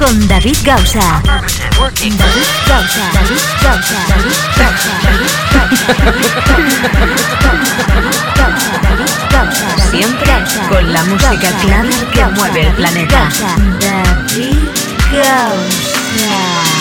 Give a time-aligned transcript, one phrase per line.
[0.00, 1.22] con David Gausa.
[1.22, 2.14] David
[2.66, 3.10] Gausa.
[3.12, 3.98] David Gausa.
[4.08, 4.92] David Gausa.
[8.32, 9.90] David Gausa.
[9.90, 10.32] Siempre
[10.70, 13.28] con la música clave que mueve el planeta.
[13.78, 14.68] David
[15.12, 16.79] Gausa.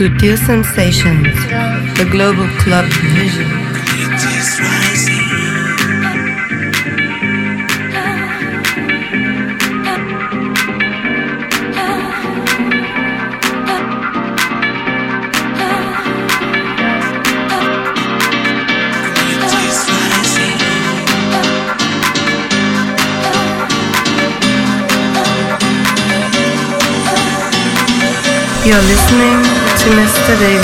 [0.00, 1.26] Sutil Sensations,
[1.98, 3.44] the global club vision.
[28.64, 30.38] You're listening to Mr.
[30.38, 30.60] David.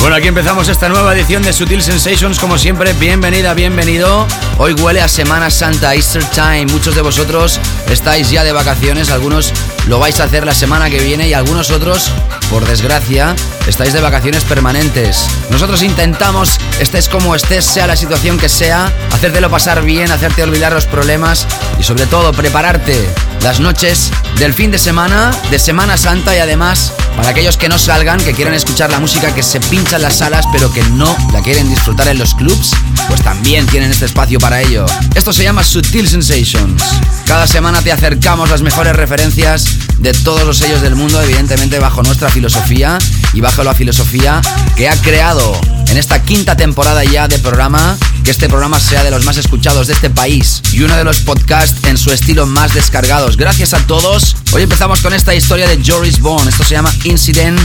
[0.00, 2.38] Bueno, aquí empezamos esta nueva edición de Sutil Sensations.
[2.38, 4.26] Como siempre, bienvenida, bienvenido.
[4.58, 6.66] Hoy huele a Semana Santa, Easter Time.
[6.66, 7.58] Muchos de vosotros
[7.88, 9.54] estáis ya de vacaciones, algunos
[9.90, 12.12] lo vais a hacer la semana que viene y algunos otros,
[12.48, 13.34] por desgracia,
[13.66, 15.26] estáis de vacaciones permanentes.
[15.50, 20.72] Nosotros intentamos, estés como estés, sea la situación que sea, hacértelo pasar bien, hacerte olvidar
[20.72, 21.44] los problemas
[21.80, 23.04] y sobre todo prepararte
[23.42, 27.76] las noches del fin de semana, de Semana Santa y además para aquellos que no
[27.76, 31.16] salgan, que quieren escuchar la música que se pincha en las salas pero que no
[31.32, 32.70] la quieren disfrutar en los clubs,
[33.08, 34.86] pues también tienen este espacio para ello.
[35.16, 36.82] Esto se llama Sutil Sensations.
[37.26, 42.02] Cada semana te acercamos las mejores referencias de todos los sellos del mundo, evidentemente bajo
[42.02, 42.98] nuestra filosofía
[43.34, 44.40] y bajo la filosofía
[44.76, 45.58] que ha creado
[45.88, 49.88] en esta quinta temporada ya de programa, que este programa sea de los más escuchados
[49.88, 53.36] de este país y uno de los podcasts en su estilo más descargados.
[53.36, 54.36] Gracias a todos.
[54.52, 56.48] Hoy empezamos con esta historia de Joris Bond.
[56.48, 57.60] Esto se llama Incident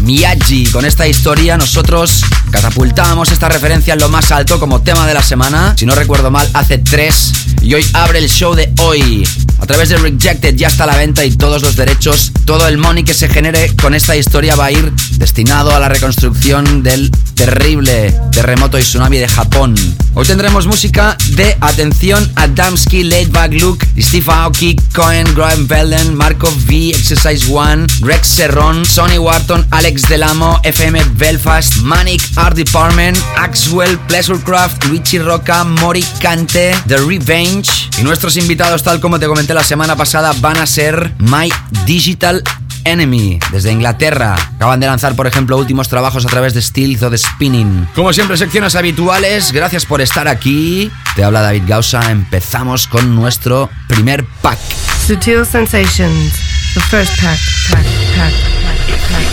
[0.00, 0.66] Miyagi.
[0.66, 5.22] Con esta historia nosotros catapultábamos esta referencia en lo más alto como tema de la
[5.22, 5.74] semana.
[5.78, 7.32] Si no recuerdo mal, hace tres.
[7.62, 9.24] Y hoy abre el show de hoy.
[9.58, 12.78] A través de Rejected ya está a la venta y todos los derechos, todo el
[12.78, 17.10] money que se genere con esta historia va a ir destinado a la reconstrucción del
[17.34, 19.74] terrible terremoto y tsunami de Japón.
[20.14, 26.50] Hoy tendremos música de atención a Damsky, Laidback Luke, Steve Aoki, Cohen, Graham Belden, Marco
[26.66, 33.98] V, Exercise One, Rex Serron, Sonny Wharton, Alex Delamo, FM Belfast, Manic Art Department, Axwell,
[34.08, 37.70] Pleasurecraft, Luigi Roca, Mori Cante, The Revenge.
[37.98, 41.52] Y nuestros invitados, tal como te comenté la semana pasada, van a ser My
[41.86, 42.42] Digital
[42.88, 44.34] Enemy, desde Inglaterra.
[44.56, 47.86] Acaban de lanzar, por ejemplo, últimos trabajos a través de Steels o de Spinning.
[47.94, 49.52] Como siempre, secciones habituales.
[49.52, 50.90] Gracias por estar aquí.
[51.14, 52.10] Te habla David Gausa.
[52.10, 54.58] Empezamos con nuestro primer pack.
[55.06, 56.32] Sutil Sensations,
[56.74, 57.38] the first pack,
[57.70, 57.84] pack,
[58.16, 58.32] pack,
[58.64, 58.78] pack,
[59.10, 59.26] pack.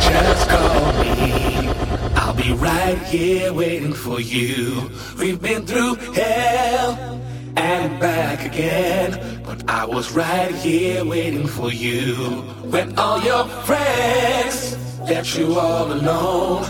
[0.00, 1.68] Just call me.
[2.16, 4.90] I'll be right here waiting for you.
[5.18, 7.21] We've been through hell
[7.56, 9.42] and back again.
[9.44, 12.14] But I was right here waiting for you.
[12.72, 14.76] When all your friends
[15.08, 16.64] left you all alone.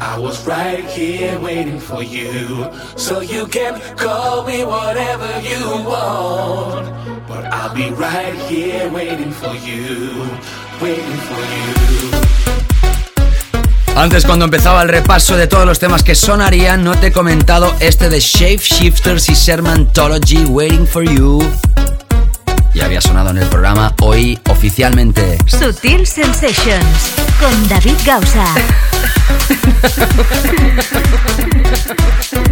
[0.00, 2.68] I was right here waiting for you.
[2.96, 6.86] So you can call me whatever you want.
[7.28, 10.28] But I'll be right here waiting for you.
[10.80, 12.61] Waiting for you.
[13.94, 17.74] Antes, cuando empezaba el repaso de todos los temas que sonarían, no te he comentado
[17.78, 21.40] este de Shape Shifters y Sermantology Waiting for You.
[22.74, 25.38] Ya había sonado en el programa hoy oficialmente.
[25.46, 28.46] Sutil Sensations con David Gausa.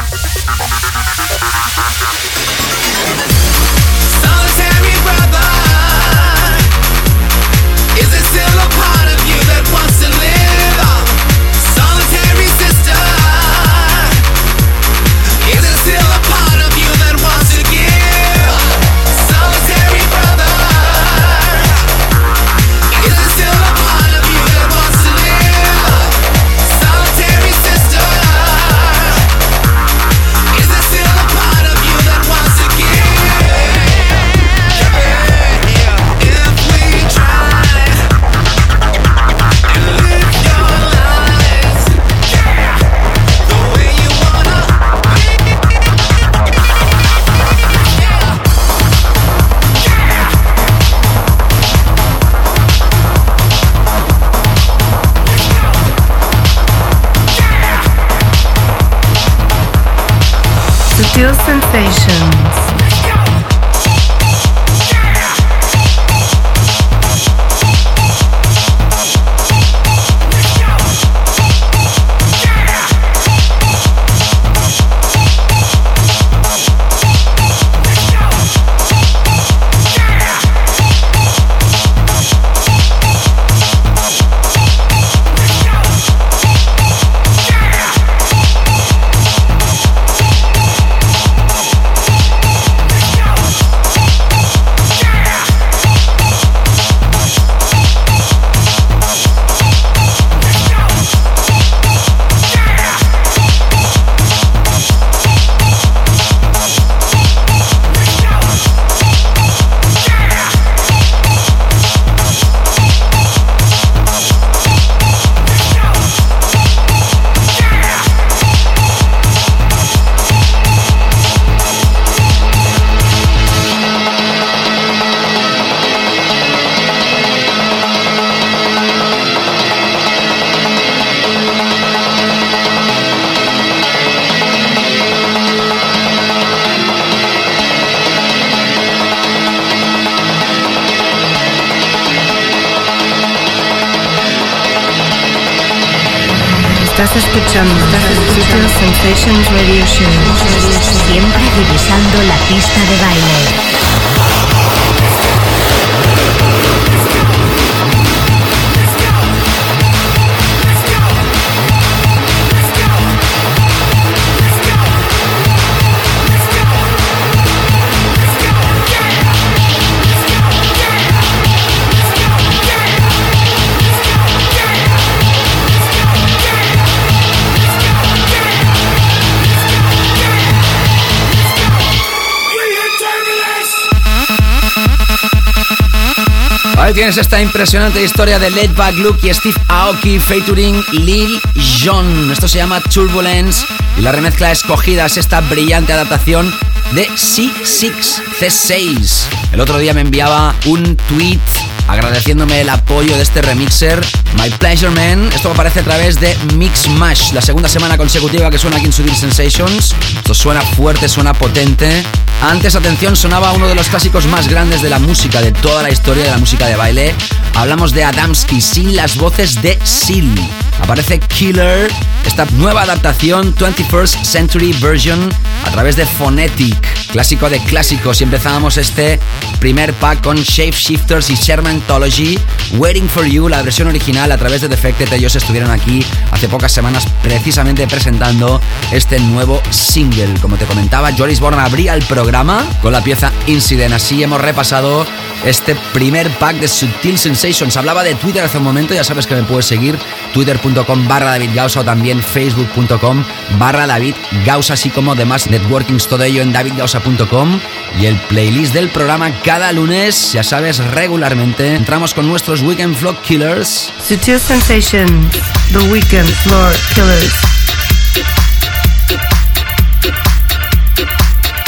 [186.93, 191.39] Tienes esta impresionante historia de Led Back Luke y Steve Aoki featuring Lil
[191.81, 192.31] Jon.
[192.31, 193.65] Esto se llama Turbulence
[193.97, 196.53] y la remezcla escogida es esta brillante adaptación
[196.93, 199.25] de C6, C6.
[199.53, 201.39] El otro día me enviaba un tweet
[201.87, 203.99] agradeciéndome el apoyo de este remixer,
[204.37, 205.29] My Pleasure Man.
[205.33, 208.93] Esto aparece a través de Mix Mash, la segunda semana consecutiva que suena aquí en
[208.93, 209.95] Sutil Sensations.
[210.17, 212.03] Esto suena fuerte, suena potente.
[212.41, 215.91] Antes, atención, sonaba uno de los clásicos más grandes de la música, de toda la
[215.91, 217.15] historia de la música de baile.
[217.53, 220.70] Hablamos de Adamski sin las voces de Seal.
[220.81, 221.91] Aparece Killer,
[222.25, 225.29] esta nueva adaptación 21st Century Version
[225.65, 226.75] a través de Phonetic,
[227.11, 228.19] clásico de clásicos.
[228.19, 229.19] Y empezábamos este
[229.59, 232.37] primer pack con Shape Shifters y Shermantology,
[232.73, 235.13] Waiting for You, la versión original a través de Defected.
[235.13, 238.59] Ellos estuvieron aquí hace pocas semanas precisamente presentando
[238.91, 240.33] este nuevo single.
[240.41, 243.93] Como te comentaba, Joris Born abría el programa con la pieza Incident.
[243.93, 245.05] Así hemos repasado
[245.45, 247.77] este primer pack de Sutil Sensations.
[247.77, 249.97] Hablaba de Twitter hace un momento, ya sabes que me puedes seguir,
[250.33, 250.70] twitter.com
[251.07, 253.23] barra David Gausa o también facebook.com
[253.57, 257.59] barra David Gausa, así como demás networkings, todo ello en davidgausa.com
[257.99, 261.75] y el playlist del programa cada lunes, ya sabes, regularmente.
[261.75, 263.91] Entramos con nuestros Weekend Floor Killers.
[264.07, 265.33] Sutil Sensations,
[265.71, 267.33] The Weekend Floor Killers.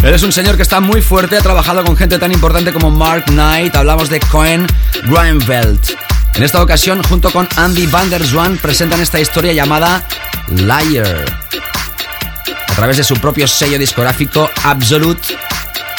[0.03, 3.25] Eres un señor que está muy fuerte, ha trabajado con gente tan importante como Mark
[3.27, 4.67] Knight, hablamos de Cohen
[5.05, 6.12] Greenveld.
[6.35, 10.03] En esta ocasión, junto con Andy Van der Zwan, presentan esta historia llamada
[10.49, 11.25] Liar.
[12.67, 15.37] A través de su propio sello discográfico Absolute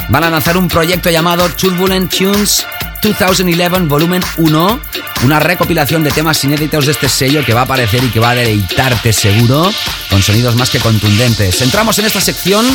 [0.08, 2.66] van a lanzar un proyecto llamado Turbulent Tunes
[3.00, 4.80] 2011 Volumen 1,
[5.24, 8.30] una recopilación de temas inéditos de este sello que va a aparecer y que va
[8.30, 9.72] a deleitarte seguro
[10.08, 11.60] con sonidos más que contundentes.
[11.60, 12.66] Entramos en esta sección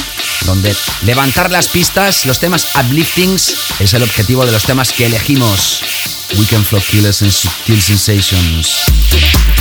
[0.46, 6.19] donde levantar las pistas, los temas upliftings, es el objetivo de los temas que elegimos.
[6.38, 9.59] Weekend Flow Killers and Subtle Sensations.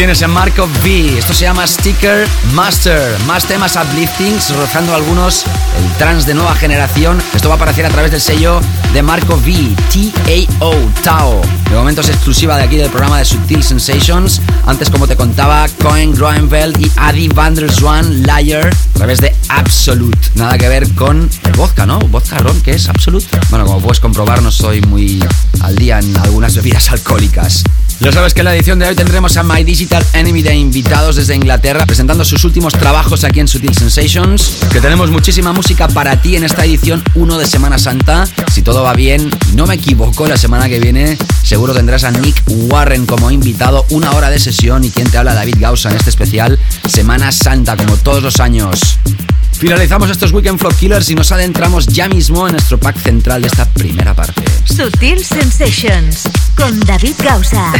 [0.00, 1.18] Tienes en Marco V.
[1.18, 3.18] Esto se llama Sticker Master.
[3.26, 5.44] Más temas upliftings, rozando algunos
[5.76, 7.22] el trans de nueva generación.
[7.34, 8.62] Esto va a aparecer a través del sello
[8.94, 9.52] de Marco V,
[9.92, 11.42] T-A-O, Tao.
[11.68, 14.40] De momento es exclusiva de aquí del programa de Subtil Sensations.
[14.64, 19.36] Antes, como te contaba, Cohen Groenveld y Adi van der Zwan, Liar, a través de
[19.50, 20.30] Absolute.
[20.34, 21.98] Nada que ver con el vodka, ¿no?
[21.98, 23.26] Vodka ron, ¿qué es Absolute?
[23.50, 25.22] Bueno, como puedes comprobar, no soy muy
[25.60, 27.64] al día en algunas bebidas alcohólicas.
[28.00, 31.16] Ya sabes que en la edición de hoy tendremos a My Digital Enemy de invitados
[31.16, 34.56] desde Inglaterra presentando sus últimos trabajos aquí en Sutil Sensations.
[34.72, 38.24] Que tenemos muchísima música para ti en esta edición 1 de Semana Santa.
[38.50, 42.42] Si todo va bien, no me equivoco, la semana que viene seguro tendrás a Nick
[42.46, 46.08] Warren como invitado, una hora de sesión y quien te habla David Gausa en este
[46.08, 46.58] especial
[46.88, 48.80] Semana Santa, como todos los años.
[49.52, 53.48] Finalizamos estos Weekend Flow Killers y nos adentramos ya mismo en nuestro pack central de
[53.48, 54.42] esta primera parte.
[54.64, 56.29] Sutil Sensations
[56.60, 57.72] con David Gausa.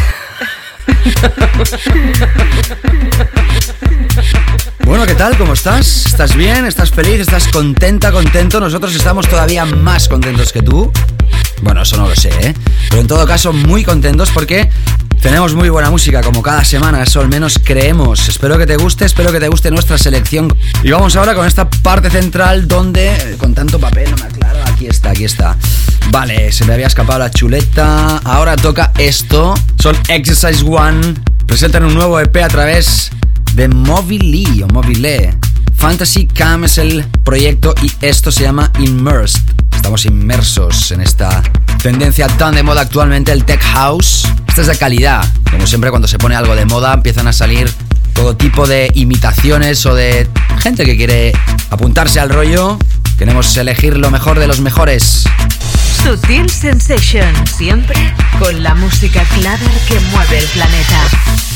[4.85, 5.37] Bueno, ¿qué tal?
[5.37, 6.07] ¿Cómo estás?
[6.07, 6.65] ¿Estás bien?
[6.65, 7.21] ¿Estás feliz?
[7.21, 8.59] ¿Estás contenta, contento?
[8.59, 10.91] Nosotros estamos todavía más contentos que tú.
[11.63, 12.55] Bueno, eso no lo sé, ¿eh?
[12.89, 14.71] Pero en todo caso, muy contentos porque
[15.21, 18.29] tenemos muy buena música como cada semana, eso al menos creemos.
[18.31, 20.57] Espero que te guste, espero que te guste nuestra selección.
[20.83, 24.87] Y vamos ahora con esta parte central donde, con tanto papel, no me aclaro, aquí
[24.87, 25.57] está, aquí está.
[26.11, 28.19] Vale, se me había escapado la chuleta.
[28.19, 29.55] Ahora toca esto.
[29.79, 31.15] Son Exercise One.
[31.47, 33.11] Presentan un nuevo EP a través
[33.55, 35.37] de Mobile o Mobile.
[35.77, 39.41] Fantasy Cam es el proyecto y esto se llama Immersed.
[39.75, 41.43] Estamos inmersos en esta
[41.83, 44.29] tendencia tan de moda actualmente, el Tech House.
[44.47, 45.27] Esta es de calidad.
[45.51, 47.73] Como siempre cuando se pone algo de moda empiezan a salir
[48.13, 51.33] todo tipo de imitaciones o de gente que quiere
[51.71, 52.79] apuntarse al rollo.
[53.17, 55.25] Queremos elegir lo mejor de los mejores.
[56.03, 61.50] Sutil Sensation, siempre con la música clara que mueve el planeta.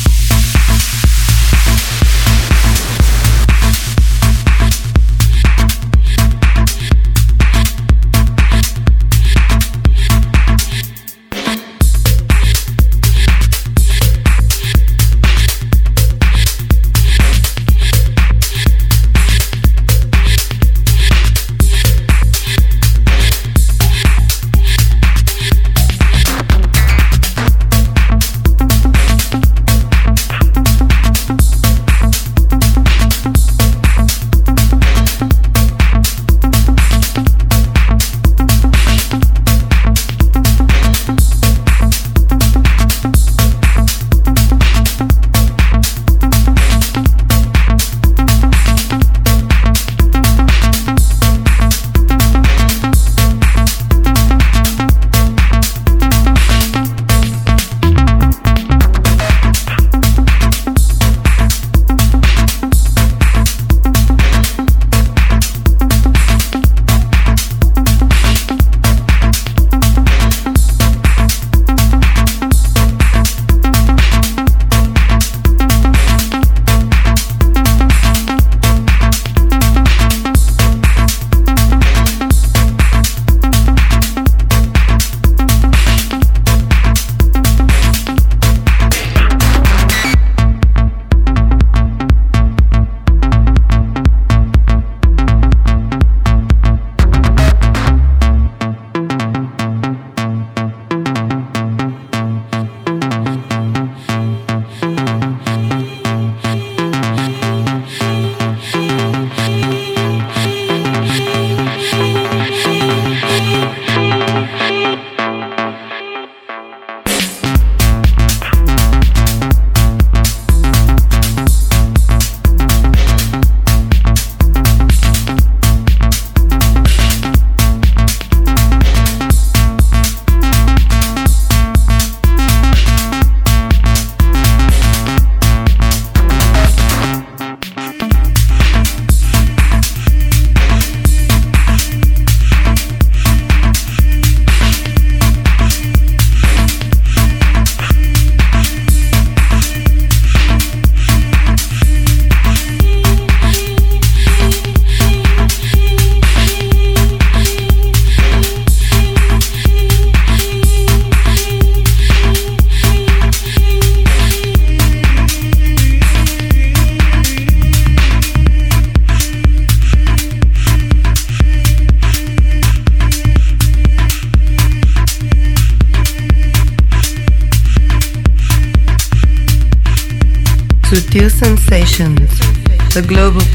[182.94, 183.53] The Global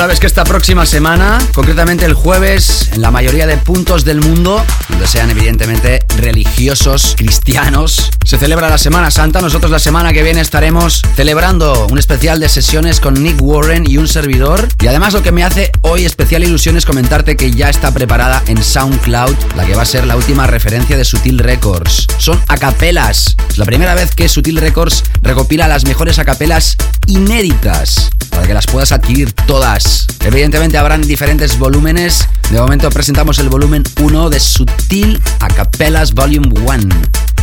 [0.00, 4.64] sabes que esta próxima semana, concretamente el jueves, en la mayoría de puntos del mundo,
[4.88, 9.42] donde sean evidentemente religiosos, cristianos, se celebra la Semana Santa.
[9.42, 13.98] Nosotros la semana que viene estaremos celebrando un especial de sesiones con Nick Warren y
[13.98, 14.68] un servidor.
[14.80, 18.42] Y además lo que me hace hoy especial ilusión es comentarte que ya está preparada
[18.46, 22.06] en SoundCloud la que va a ser la última referencia de Sutil Records.
[22.16, 23.36] Son acapelas.
[23.50, 28.66] Es la primera vez que Sutil Records recopila las mejores acapelas inéditas para que las
[28.66, 29.89] puedas adquirir todas.
[30.24, 32.28] Evidentemente habrán diferentes volúmenes.
[32.50, 36.88] De momento presentamos el volumen 1 de Sutil Acapelas Volume 1.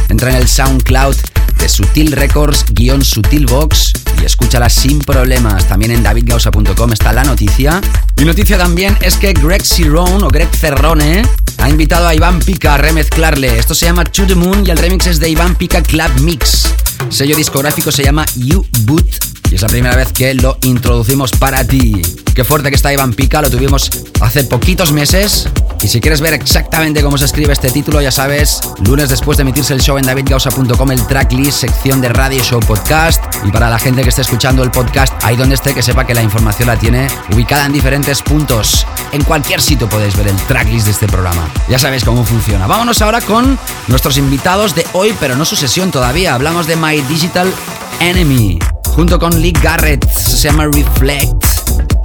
[0.10, 1.16] Entra en el SoundCloud
[1.58, 5.68] de Sutil Records, guion Sutil Box y escúchala sin problemas.
[5.68, 7.82] También en davidgausa.com está la noticia.
[8.18, 11.24] Y noticia también es que Greg Cirone o Greg Cerrone
[11.58, 13.58] ha invitado a Iván Pica a remezclarle.
[13.58, 16.74] Esto se llama To the Moon y el remix es de Iván Pica Club Mix.
[17.10, 21.66] sello discográfico se llama You Boot y es la primera vez que lo introducimos para
[21.66, 22.02] ti.
[22.36, 23.90] Qué fuerte que está Iván Pica, lo tuvimos
[24.22, 25.50] hace poquitos meses.
[25.82, 29.44] Y si quieres ver exactamente cómo se escribe este título, ya sabes, lunes después de
[29.44, 33.24] emitirse el show en davidgausa.com, el tracklist, sección de radio show podcast.
[33.44, 36.14] Y para la gente que esté escuchando el podcast, ahí donde esté, que sepa que
[36.14, 38.86] la información la tiene ubicada en diferentes puntos.
[39.12, 41.48] En cualquier sitio podéis ver el tracklist de este programa.
[41.70, 42.68] Ya sabéis cómo funciona.
[42.68, 43.58] Vámonos ahora con
[43.88, 46.34] nuestros invitados de hoy, pero no su sesión todavía.
[46.34, 47.52] Hablamos de My Digital
[48.00, 48.60] Enemy.
[48.98, 50.10] junto con Lee Garrett.
[50.12, 51.46] Se llama Reflect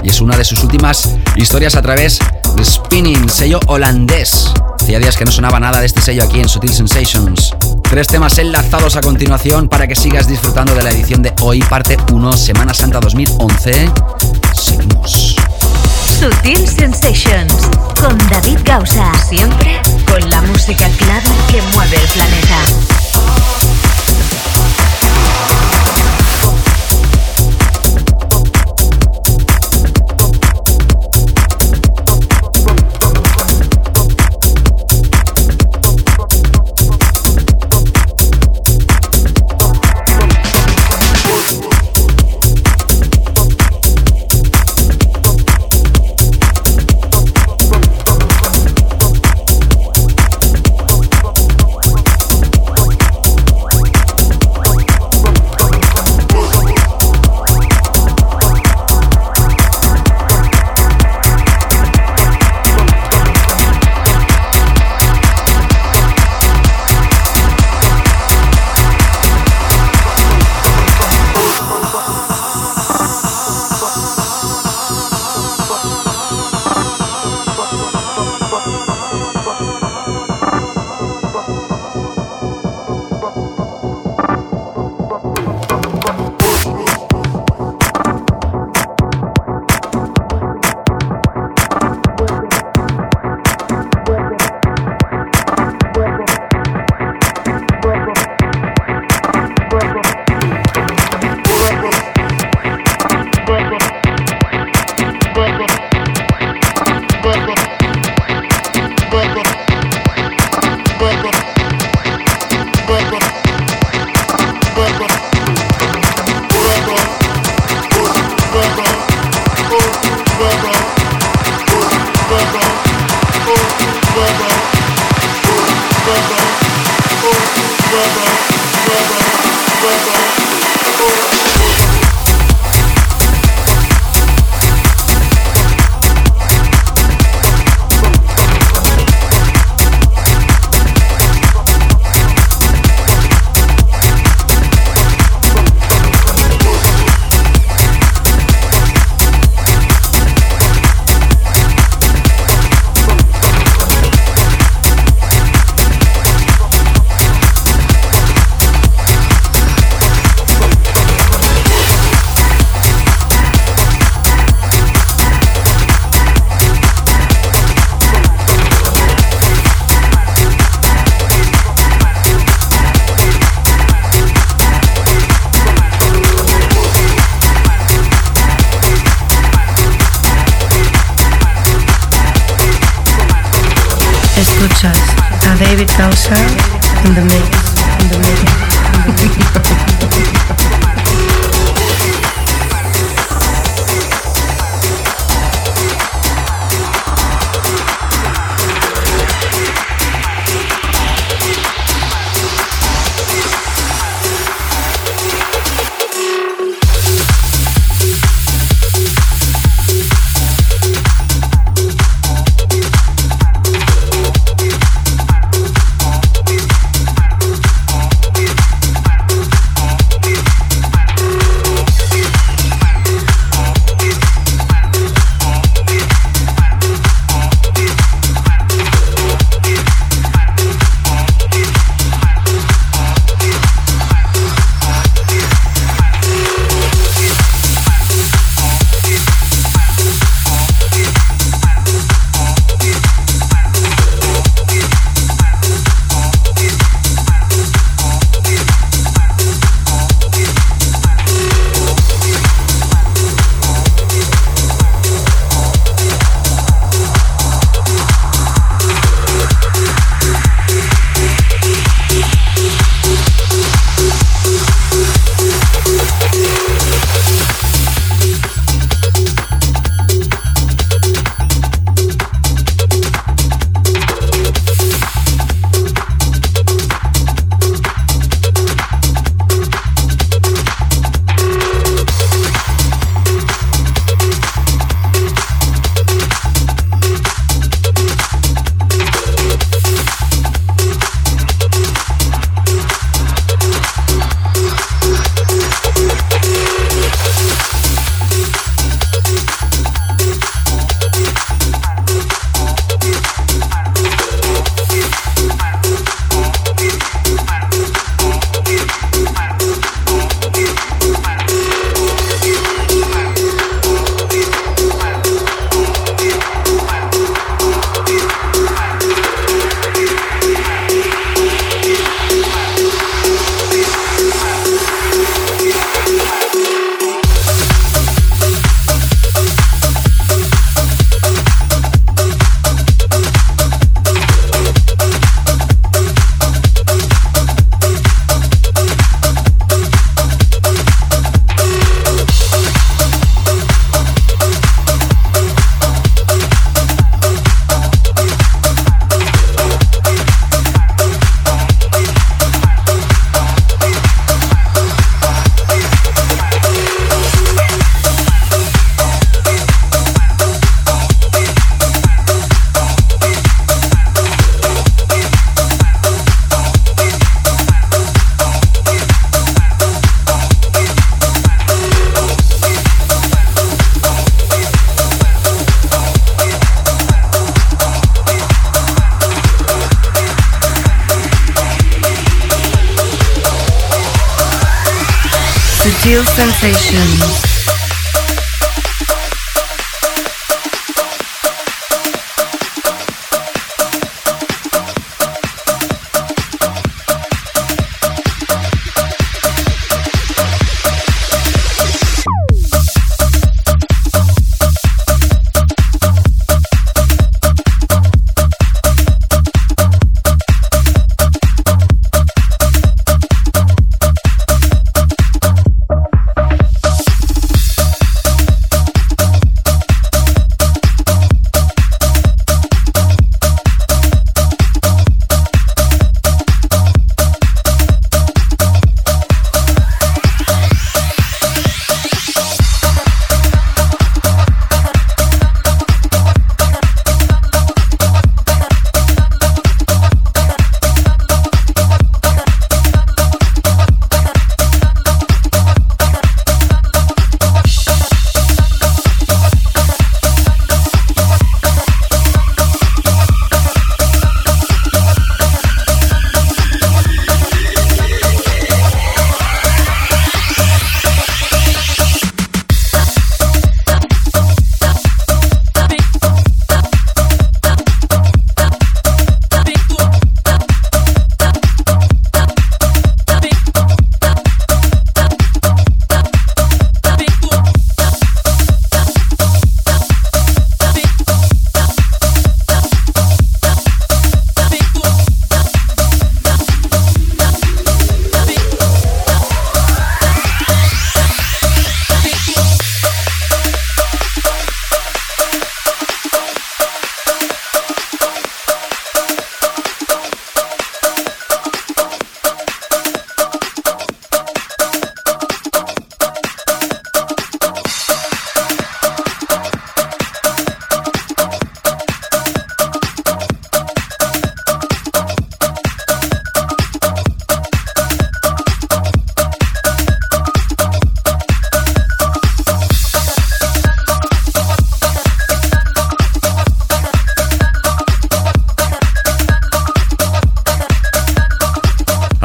[0.03, 2.19] y es una de sus últimas historias a través
[2.57, 4.53] de Spinning, sello holandés.
[4.81, 7.55] Hacía días que no sonaba nada de este sello aquí en Sutil Sensations.
[7.83, 11.97] Tres temas enlazados a continuación para que sigas disfrutando de la edición de hoy, parte
[12.11, 13.91] 1, Semana Santa 2011.
[14.55, 15.37] Seguimos.
[16.19, 17.55] Sutil Sensations
[18.01, 19.13] con David Gausa.
[19.29, 23.02] Siempre con la música clara que mueve el planeta.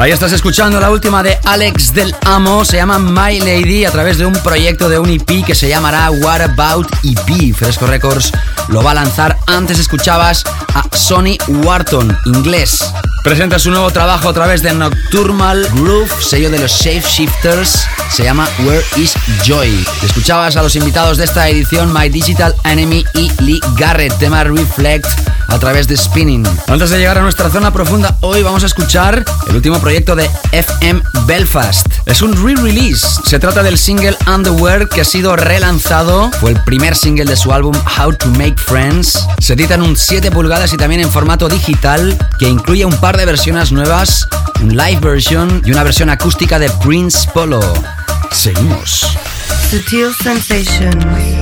[0.08, 4.24] Estás escuchando la última de Alex del Amo, se llama My Lady a través de
[4.24, 7.54] un proyecto de un EP que se llamará What About EP.
[7.54, 8.32] Fresco Records
[8.68, 9.36] lo va a lanzar.
[9.46, 12.90] Antes escuchabas a Sonny Wharton, inglés.
[13.22, 17.86] Presenta su nuevo trabajo a través de Nocturnal Groove, sello de los Shape Shifters.
[18.10, 19.12] Se llama Where is
[19.44, 19.86] Joy.
[20.02, 25.27] Escuchabas a los invitados de esta edición My Digital Enemy y Lee Garrett, tema Reflect
[25.48, 26.46] a través de Spinning.
[26.68, 30.30] Antes de llegar a nuestra zona profunda, hoy vamos a escuchar el último proyecto de
[30.52, 31.86] FM Belfast.
[32.06, 33.06] Es un re-release.
[33.24, 36.30] Se trata del single Underwear que ha sido relanzado.
[36.40, 39.26] Fue el primer single de su álbum How to Make Friends.
[39.40, 43.16] Se edita en un 7 pulgadas y también en formato digital que incluye un par
[43.16, 44.28] de versiones nuevas,
[44.60, 47.60] un live version y una versión acústica de Prince Polo.
[48.32, 49.06] Seguimos.
[49.70, 51.37] Sutil Sensations.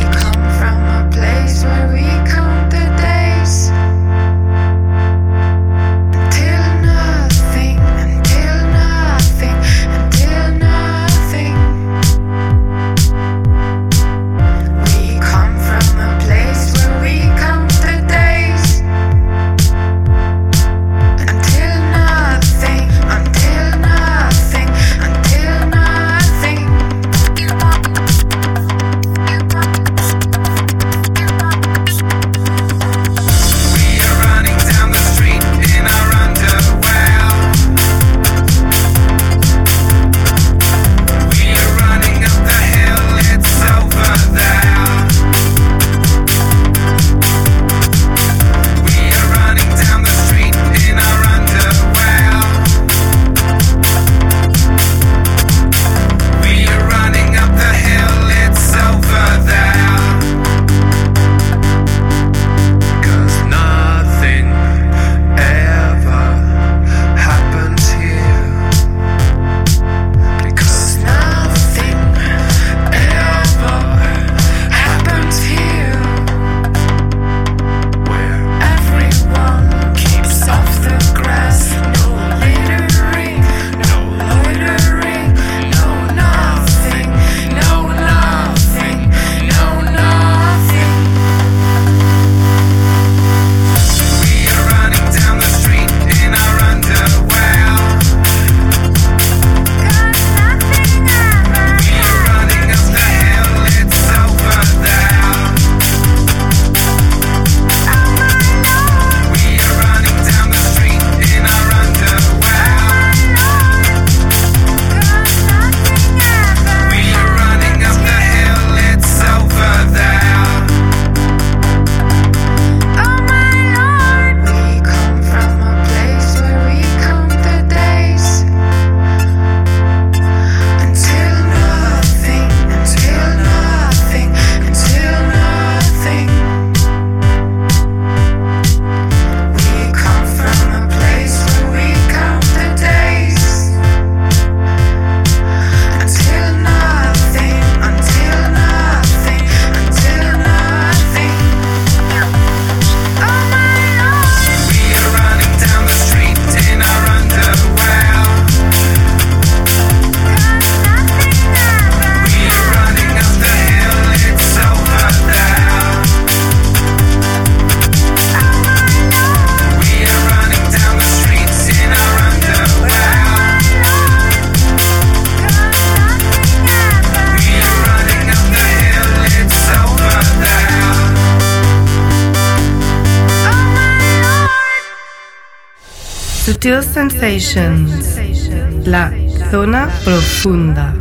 [188.87, 189.13] La
[189.51, 190.95] zona profunda.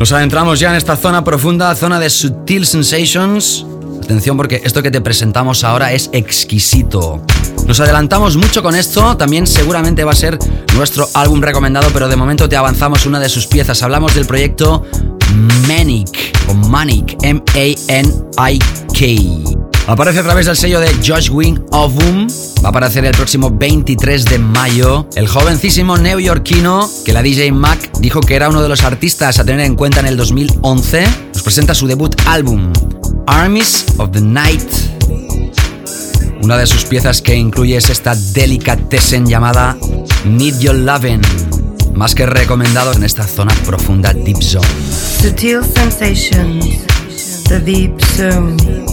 [0.00, 3.64] Nos adentramos ya en esta zona profunda, zona de Sutil Sensations.
[4.02, 7.22] Atención porque esto que te presentamos ahora es exquisito.
[7.68, 10.40] Nos adelantamos mucho con esto, también seguramente va a ser
[10.74, 13.80] nuestro álbum recomendado, pero de momento te avanzamos una de sus piezas.
[13.84, 14.84] Hablamos del proyecto
[15.68, 18.64] Manic o Manic, M-A-N-I-K.
[19.86, 22.26] Aparece a través del sello de Josh Wing Ovum.
[22.64, 25.06] Va a aparecer el próximo 23 de mayo.
[25.16, 29.44] El jovencísimo neoyorquino que la DJ Mac dijo que era uno de los artistas a
[29.44, 31.04] tener en cuenta en el 2011,
[31.34, 32.72] nos presenta su debut álbum,
[33.26, 34.66] Armies of the Night.
[36.40, 39.76] Una de sus piezas que incluye es esta delicatessen llamada
[40.24, 41.20] Need Your Lovin',
[41.94, 44.14] más que recomendado en esta zona profunda.
[45.20, 46.64] Sutil Sensations,
[47.46, 48.83] the Deep Zone.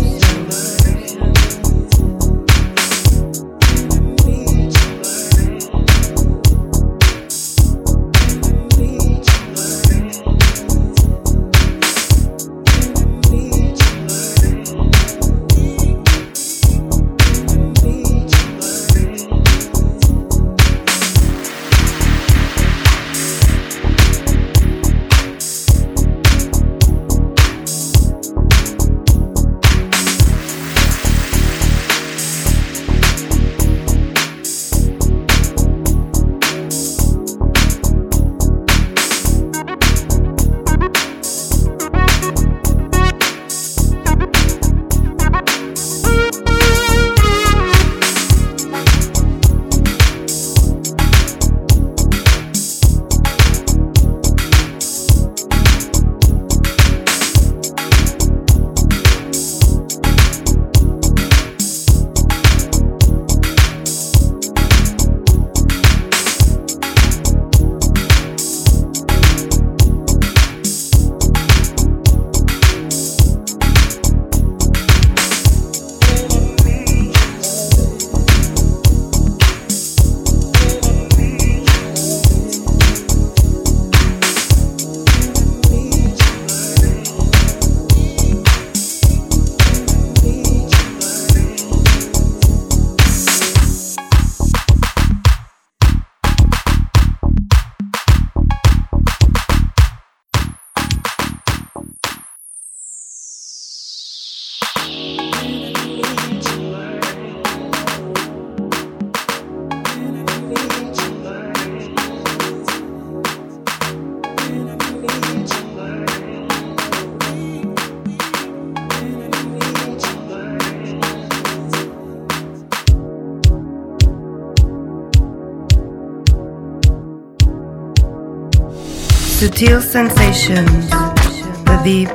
[129.61, 132.09] Sutil sensations, the deep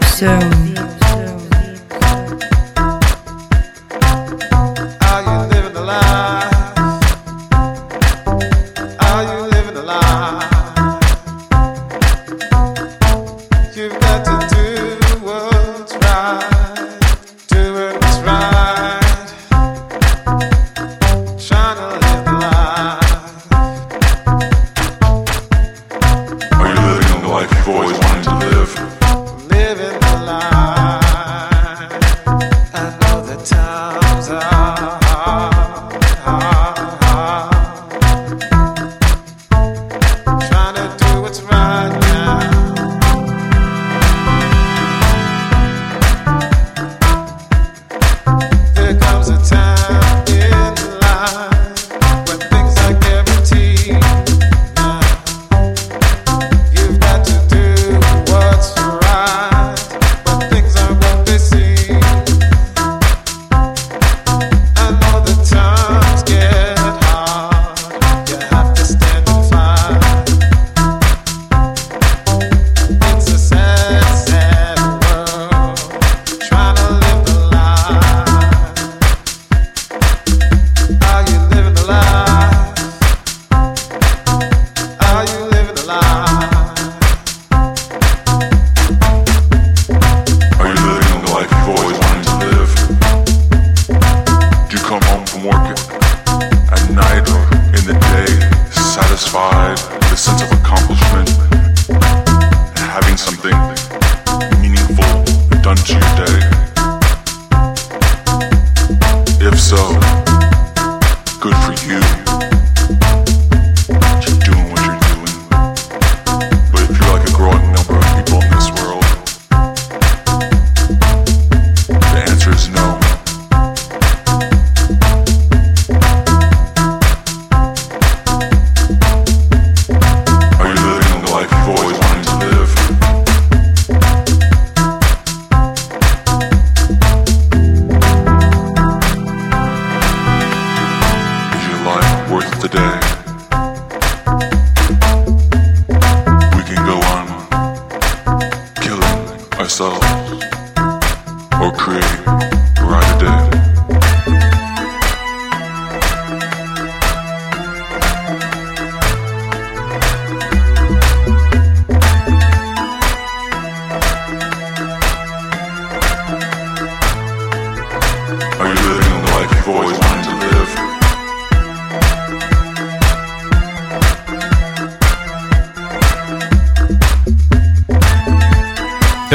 [142.61, 143.16] today.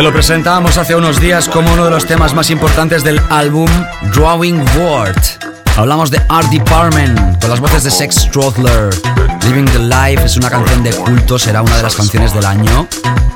[0.02, 0.04] Zone.
[0.04, 3.70] lo presentábamos hace unos días como uno de los temas más importantes del álbum
[4.14, 5.22] Drawing Word.
[5.78, 8.90] Hablamos de Art Department con las voces de Sex Strothler.
[9.44, 12.88] Living the Life es una canción de culto, será una de las canciones del año.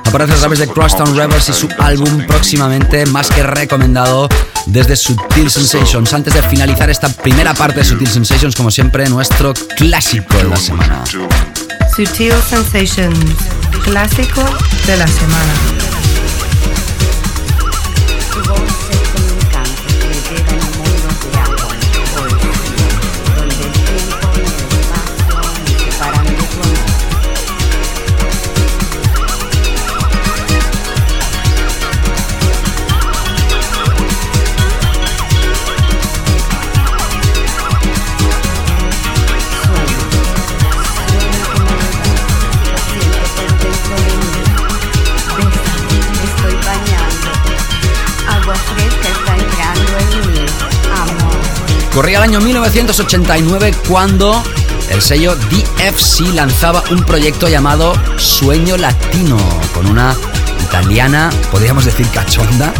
[0.05, 4.27] Aparece a través de Crosstown Rebels y su álbum próximamente más que recomendado
[4.65, 6.13] desde Sutil Sensations.
[6.13, 10.57] Antes de finalizar esta primera parte de Sutil Sensations, como siempre, nuestro clásico de la
[10.57, 11.03] semana.
[11.95, 13.19] Sutil Sensations,
[13.83, 14.43] clásico
[14.87, 15.94] de la semana.
[51.95, 54.43] Corría el año 1989 cuando
[54.89, 59.37] el sello DFC lanzaba un proyecto llamado Sueño Latino,
[59.73, 60.13] con una
[60.61, 62.73] italiana, podríamos decir cachonda,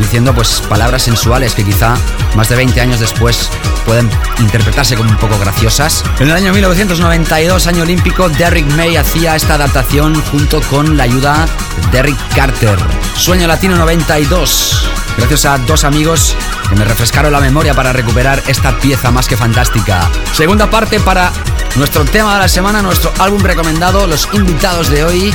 [0.00, 1.94] diciendo pues palabras sensuales que quizá
[2.34, 3.48] más de 20 años después
[3.86, 6.02] pueden interpretarse como un poco graciosas.
[6.18, 11.46] En el año 1992, año olímpico, Derrick May hacía esta adaptación junto con la ayuda
[11.92, 12.80] de Derrick Carter.
[13.16, 14.90] Sueño Latino 92.
[15.18, 16.34] Gracias a dos amigos
[16.70, 20.08] que me refrescaron la memoria para recuperar esta pieza más que fantástica.
[20.32, 21.32] Segunda parte para
[21.76, 25.34] nuestro tema de la semana, nuestro álbum recomendado, los invitados de hoy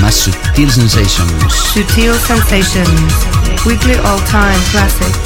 [0.00, 1.52] más Sutil Sensations.
[1.52, 3.12] Sutil Sensations,
[3.66, 5.25] Weekly All Time Classic.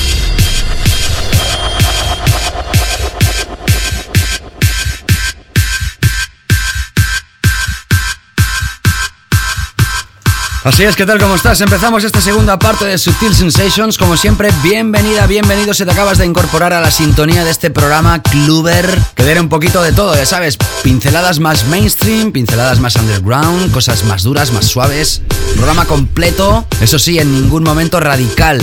[10.63, 11.17] Así es, ¿qué tal?
[11.17, 11.59] ¿Cómo estás?
[11.61, 13.97] Empezamos esta segunda parte de Subtil Sensations.
[13.97, 18.21] Como siempre, bienvenida, bienvenido si te acabas de incorporar a la sintonía de este programa
[18.21, 23.71] Cluber, que viene un poquito de todo, ya sabes, pinceladas más mainstream, pinceladas más underground,
[23.71, 25.23] cosas más duras, más suaves.
[25.55, 28.61] Programa completo, eso sí, en ningún momento radical.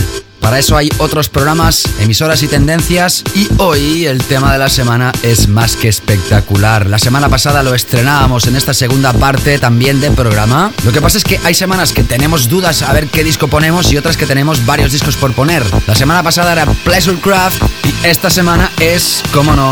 [0.48, 3.22] Para eso hay otros programas, emisoras y tendencias.
[3.34, 6.86] Y hoy el tema de la semana es más que espectacular.
[6.86, 10.72] La semana pasada lo estrenábamos en esta segunda parte también del programa.
[10.86, 13.92] Lo que pasa es que hay semanas que tenemos dudas a ver qué disco ponemos
[13.92, 15.62] y otras que tenemos varios discos por poner.
[15.86, 19.70] La semana pasada era Pleasurecraft y esta semana es, como no,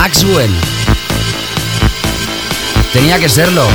[0.00, 0.54] Axwell.
[2.92, 3.66] Tenía que serlo.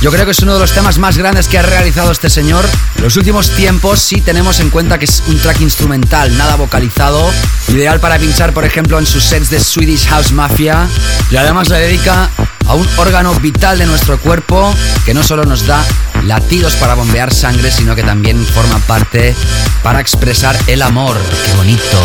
[0.00, 2.64] Yo creo que es uno de los temas más grandes que ha realizado este señor
[2.96, 7.30] en los últimos tiempos si tenemos en cuenta que es un track instrumental, nada vocalizado,
[7.68, 10.88] ideal para pinchar por ejemplo en sus sets de Swedish House Mafia
[11.30, 12.30] y además le dedica
[12.66, 14.74] a un órgano vital de nuestro cuerpo
[15.04, 15.84] que no solo nos da
[16.24, 19.34] latidos para bombear sangre, sino que también forma parte
[19.82, 21.16] para expresar el amor.
[21.44, 21.98] ¡Qué bonito!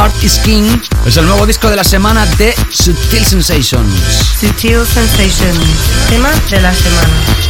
[0.00, 3.92] Heart is King es el nuevo disco de la semana de Sutil Sensations.
[4.40, 5.60] Sutil Sensations,
[6.08, 7.49] tema de la semana.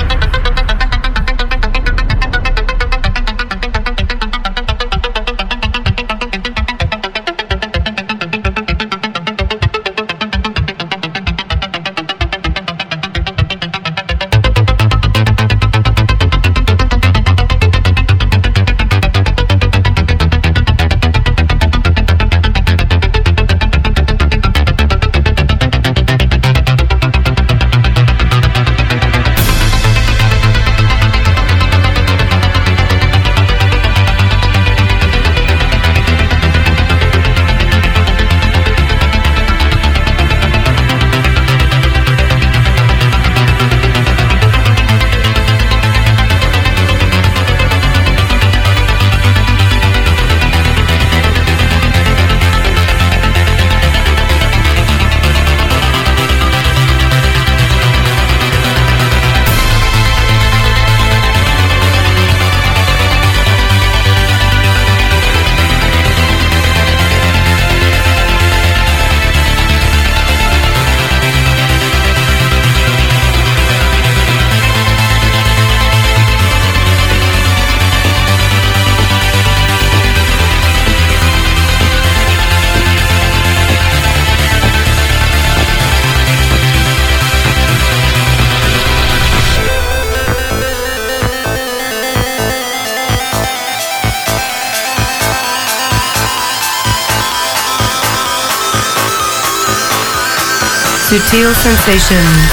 [101.83, 102.51] Sensations,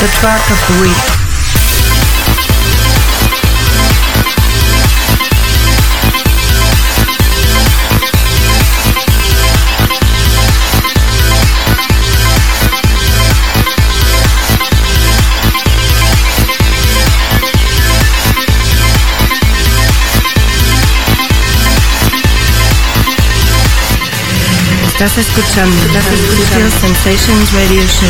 [0.00, 1.15] the track of the week.
[24.98, 28.08] Estás escuchando, estás escuchando Sensations Radio Show.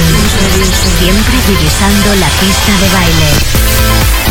[1.00, 4.25] Siempre divisando la pista de baile.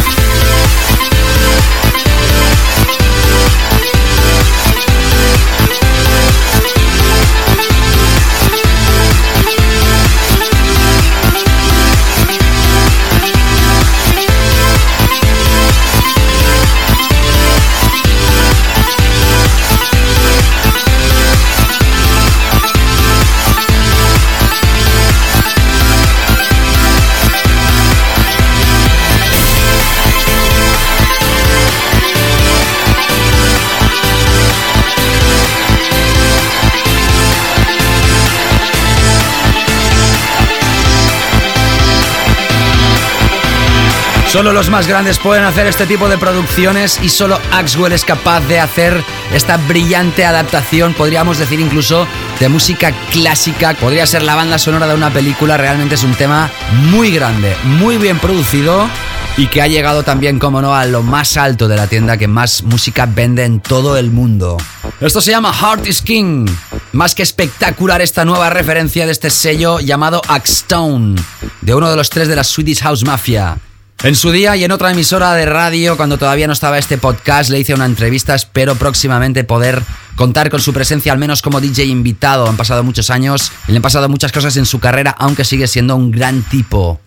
[44.36, 48.42] Solo los más grandes pueden hacer este tipo de producciones y solo Axwell es capaz
[48.42, 49.02] de hacer
[49.34, 52.06] esta brillante adaptación, podríamos decir incluso
[52.42, 53.76] de música clásica.
[53.76, 56.52] Podría ser la banda sonora de una película, realmente es un tema
[56.90, 58.90] muy grande, muy bien producido
[59.38, 62.28] y que ha llegado también, como no, a lo más alto de la tienda que
[62.28, 64.58] más música vende en todo el mundo.
[65.00, 66.46] Esto se llama Heart is King.
[66.92, 71.16] Más que espectacular esta nueva referencia de este sello llamado Axstone,
[71.62, 73.58] de uno de los tres de la Swedish House Mafia.
[74.06, 77.50] En su día y en otra emisora de radio, cuando todavía no estaba este podcast,
[77.50, 78.36] le hice una entrevista.
[78.36, 79.82] Espero próximamente poder
[80.16, 82.48] contar con su presencia, al menos como DJ invitado.
[82.48, 85.66] Han pasado muchos años y le han pasado muchas cosas en su carrera, aunque sigue
[85.66, 87.02] siendo un gran tipo.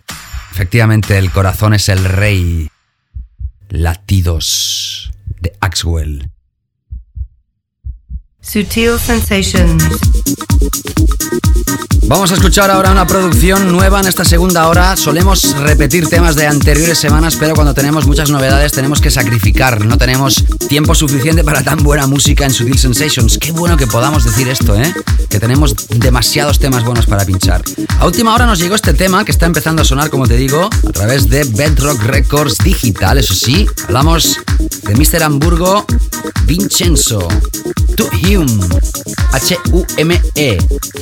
[0.51, 2.69] Efectivamente, el corazón es el rey.
[3.69, 6.29] Latidos de Axwell.
[8.41, 9.85] Sutil Sensations.
[12.09, 14.97] Vamos a escuchar ahora una producción nueva en esta segunda hora.
[14.97, 19.85] Solemos repetir temas de anteriores semanas, pero cuando tenemos muchas novedades tenemos que sacrificar.
[19.85, 23.37] No tenemos tiempo suficiente para tan buena música en Sutil Sensations.
[23.37, 24.91] Qué bueno que podamos decir esto, ¿eh?
[25.29, 27.63] Que tenemos demasiados temas buenos para pinchar.
[27.99, 30.71] A última hora nos llegó este tema que está empezando a sonar, como te digo,
[30.89, 33.19] a través de Bedrock Records Digital.
[33.19, 34.39] Eso sí, hablamos
[34.83, 35.25] de Mr.
[35.25, 35.85] Hamburgo
[36.47, 37.29] Vincenzo.
[37.97, 38.47] To Hume.
[39.33, 40.59] H-U-M-E.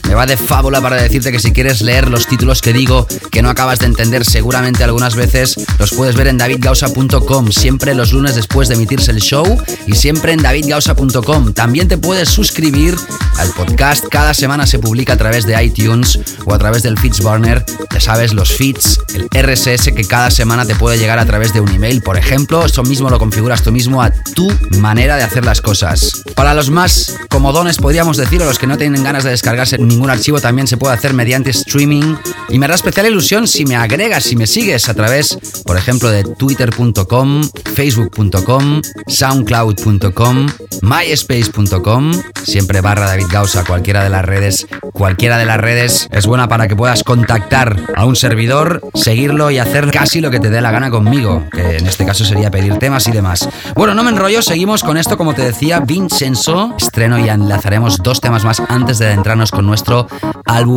[0.09, 3.43] Me va de fábula para decirte que si quieres leer los títulos que digo que
[3.43, 8.35] no acabas de entender seguramente algunas veces, los puedes ver en davidgausa.com, siempre los lunes
[8.35, 9.45] después de emitirse el show
[9.87, 11.53] y siempre en davidgausa.com.
[11.53, 12.97] También te puedes suscribir
[13.39, 17.21] al podcast, cada semana se publica a través de iTunes o a través del Feeds
[17.21, 21.53] Burner, ya sabes, los feeds, el RSS que cada semana te puede llegar a través
[21.53, 25.23] de un email, por ejemplo, eso mismo lo configuras tú mismo a tu manera de
[25.23, 26.23] hacer las cosas.
[26.35, 30.11] Para los más comodones podríamos decir, o los que no tienen ganas de descargarse ningún
[30.11, 32.17] archivo, también se puede hacer mediante streaming
[32.49, 36.11] y me hará especial ilusión si me agregas, si me sigues a través, por ejemplo,
[36.11, 37.43] de twitter.com,
[37.75, 40.47] facebook.com, soundcloud.com,
[40.83, 42.13] myspace.com,
[42.45, 46.69] siempre barra David Gausa, cualquiera de las redes, cualquiera de las redes es buena para
[46.69, 50.71] que puedas contactar a un servidor, seguirlo y hacer casi lo que te dé la
[50.71, 53.49] gana conmigo, que en este caso sería pedir temas y demás.
[53.75, 58.21] Bueno, no me enrollo, seguimos con esto, como te decía, Vincenzo, estreno y enlazaremos dos
[58.21, 60.07] temas más antes de adentrarnos con nuestro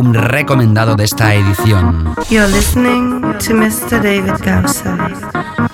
[0.02, 2.14] recomendado de esta edición.
[2.30, 4.00] You're listening to Mr.
[4.02, 5.69] David.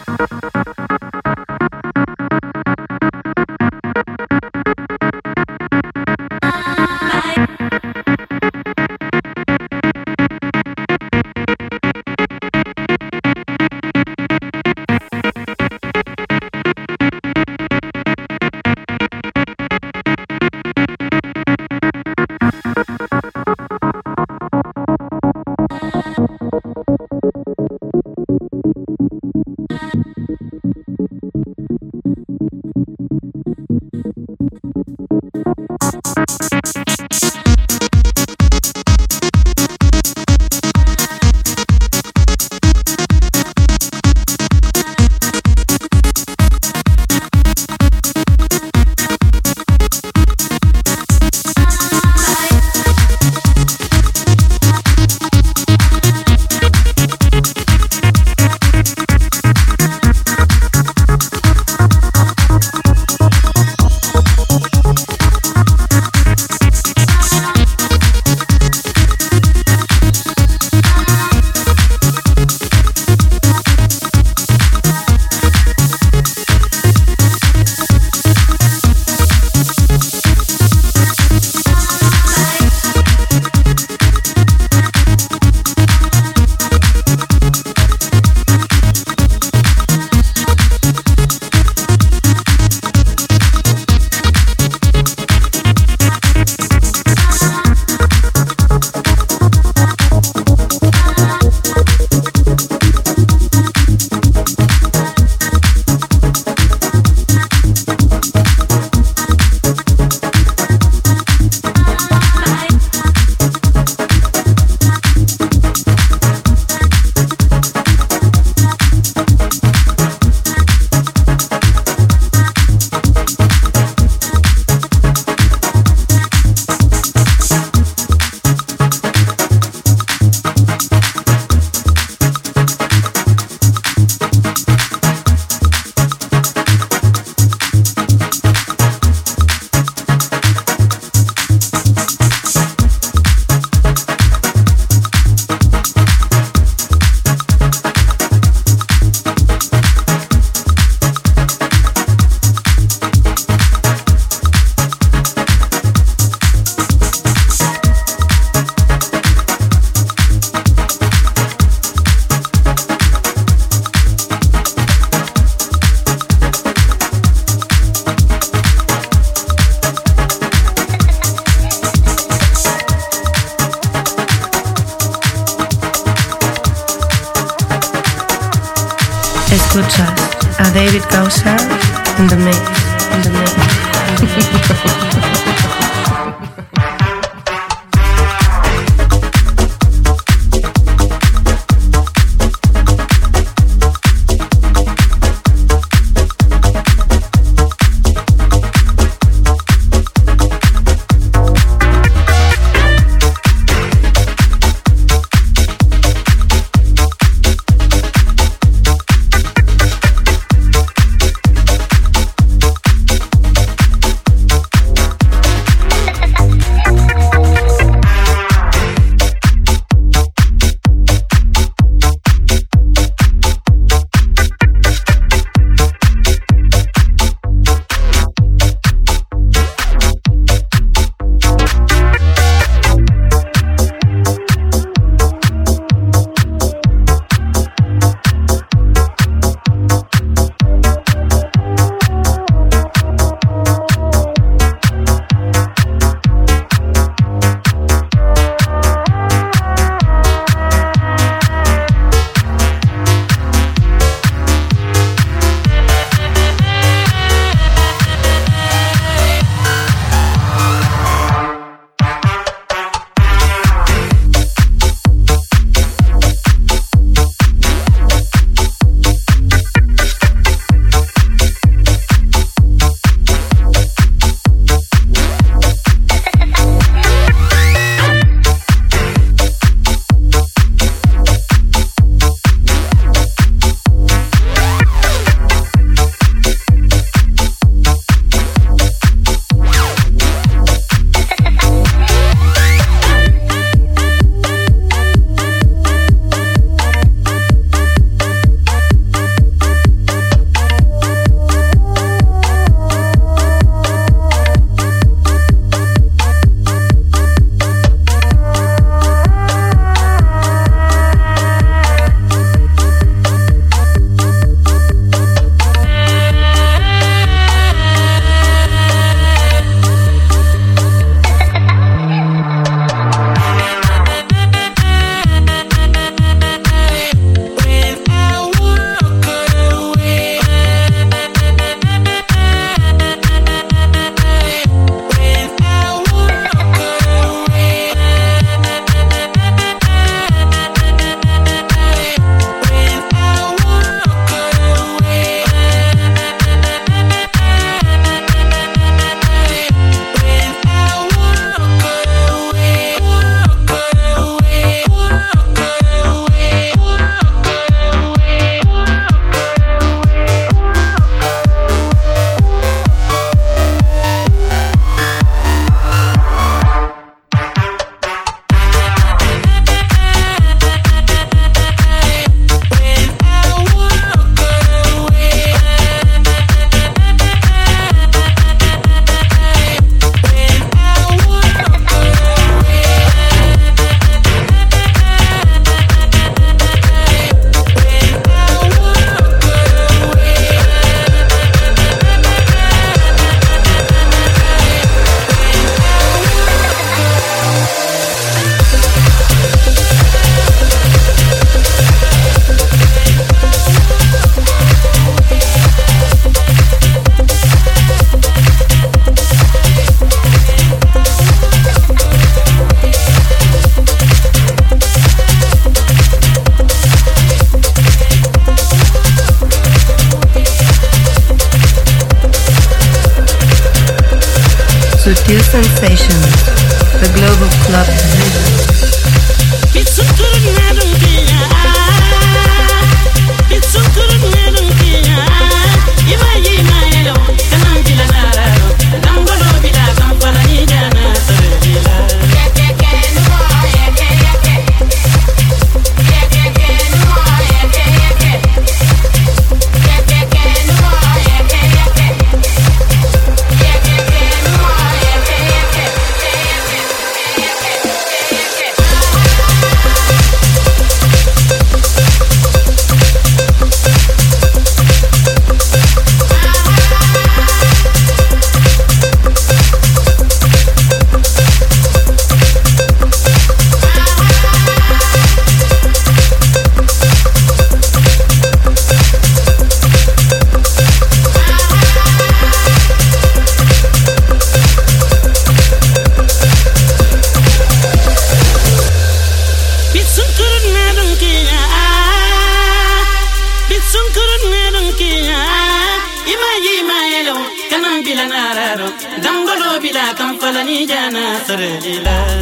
[498.04, 498.88] bila nararo
[499.24, 501.24] dambalo bila kamfalani jana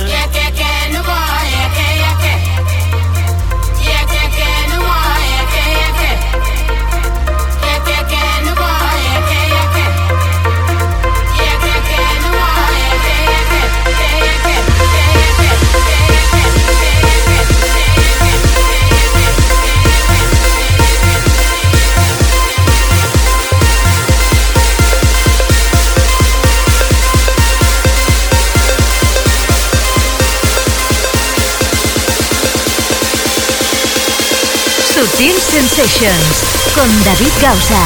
[0.09, 0.44] yeah, yeah.
[35.55, 37.79] Sensations con David Gausa.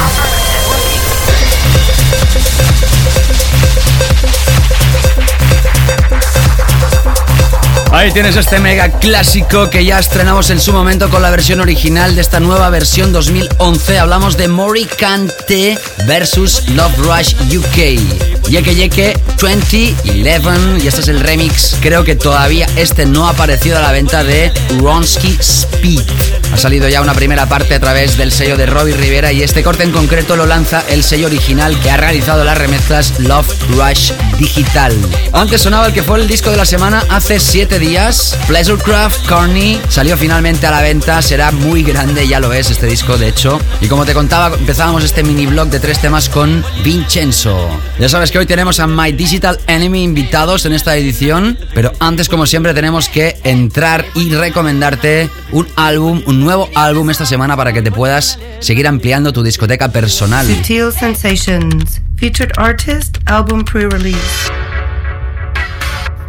[7.91, 12.15] Ahí tienes este mega clásico que ya estrenamos en su momento con la versión original
[12.15, 13.99] de esta nueva versión 2011.
[13.99, 15.77] Hablamos de Mori Kante
[16.07, 18.49] versus Love Rush UK.
[18.49, 21.75] Yeke Yeke 2011 y este es el remix.
[21.81, 26.28] Creo que todavía este no ha aparecido a la venta de Ronsky Speed.
[26.51, 29.63] Ha salido ya una primera parte a través del sello de Robbie Rivera y este
[29.63, 34.11] corte en concreto lo lanza el sello original que ha realizado las remezclas Love Rush
[34.39, 34.93] Digital.
[35.33, 38.37] Antes sonaba el que fue el disco de la semana hace 7 días.
[38.47, 41.21] Pleasurecraft Carney salió finalmente a la venta.
[41.21, 43.59] Será muy grande, ya lo es este disco de hecho.
[43.81, 47.69] Y como te contaba, empezábamos este mini blog de tres temas con Vincenzo.
[47.99, 52.29] Ya sabes que hoy tenemos a My Digital Enemy invitados en esta edición, pero antes
[52.29, 57.73] como siempre tenemos que entrar y recomendarte un álbum, un nuevo álbum esta semana para
[57.73, 60.47] que te puedas seguir ampliando tu discoteca personal.
[60.47, 64.51] Sutil Sensations, featured artist, album pre-release.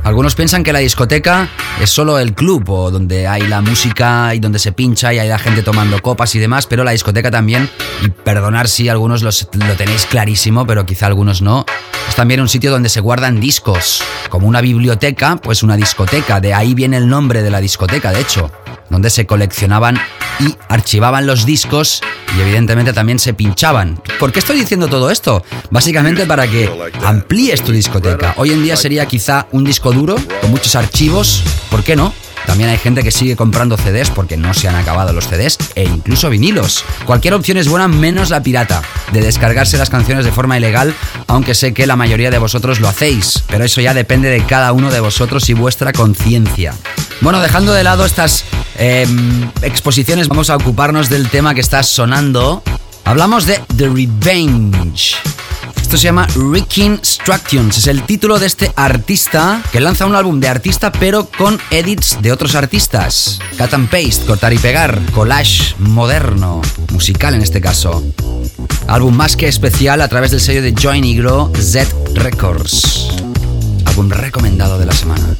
[0.05, 1.49] Algunos piensan que la discoteca
[1.81, 5.29] es solo el club o donde hay la música y donde se pincha y hay
[5.29, 7.69] la gente tomando copas y demás, pero la discoteca también,
[8.03, 11.67] y perdonar si algunos los, lo tenéis clarísimo, pero quizá algunos no,
[12.09, 14.03] es también un sitio donde se guardan discos.
[14.29, 18.21] Como una biblioteca, pues una discoteca, de ahí viene el nombre de la discoteca, de
[18.21, 18.53] hecho,
[18.91, 19.99] donde se coleccionaban
[20.41, 22.01] y archivaban los discos
[22.37, 24.01] y evidentemente también se pinchaban.
[24.19, 25.45] ¿Por qué estoy diciendo todo esto?
[25.71, 26.71] Básicamente para que
[27.05, 28.35] amplíes tu discoteca.
[28.37, 32.12] Hoy en día sería quizá un disco duro con muchos archivos, ¿por qué no?
[32.51, 35.85] También hay gente que sigue comprando CDs porque no se han acabado los CDs e
[35.85, 36.85] incluso vinilos.
[37.06, 38.82] Cualquier opción es buena menos la pirata,
[39.12, 40.93] de descargarse las canciones de forma ilegal,
[41.28, 44.72] aunque sé que la mayoría de vosotros lo hacéis, pero eso ya depende de cada
[44.72, 46.74] uno de vosotros y vuestra conciencia.
[47.20, 48.44] Bueno, dejando de lado estas
[48.81, 49.06] eh,
[49.62, 52.64] exposiciones, vamos a ocuparnos del tema que está sonando.
[53.05, 55.16] Hablamos de The Revenge.
[55.81, 57.78] Esto se llama Reconstructions.
[57.78, 62.18] Es el título de este artista que lanza un álbum de artista pero con edits
[62.22, 63.40] de otros artistas.
[63.59, 66.62] Cut and paste, cortar y pegar, collage moderno,
[66.93, 68.05] musical en este caso.
[68.86, 73.09] Álbum más que especial a través del sello de Joy Negro Z Records.
[73.86, 75.36] Álbum recomendado de la semana.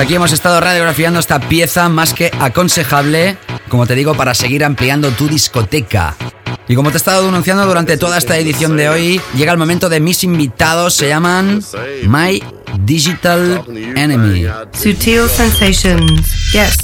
[0.00, 3.36] Aquí hemos estado radiografiando esta pieza más que aconsejable,
[3.68, 6.16] como te digo, para seguir ampliando tu discoteca.
[6.68, 9.90] Y como te he estado denunciando durante toda esta edición de hoy, llega el momento
[9.90, 11.62] de mis invitados, se llaman
[12.06, 12.42] My
[12.78, 13.62] Digital
[13.94, 14.46] Enemy.
[14.72, 16.80] Sutil Sensations, guest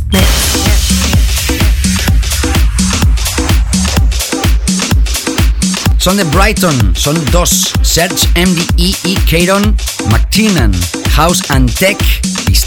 [6.06, 9.74] Son de Brighton, son dos, Serge MDE y Kieron
[10.08, 10.70] McTiernan,
[11.16, 11.98] House and Tech,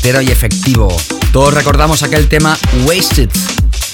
[0.01, 0.95] y efectivo.
[1.31, 3.29] Todos recordamos aquel tema Wasted,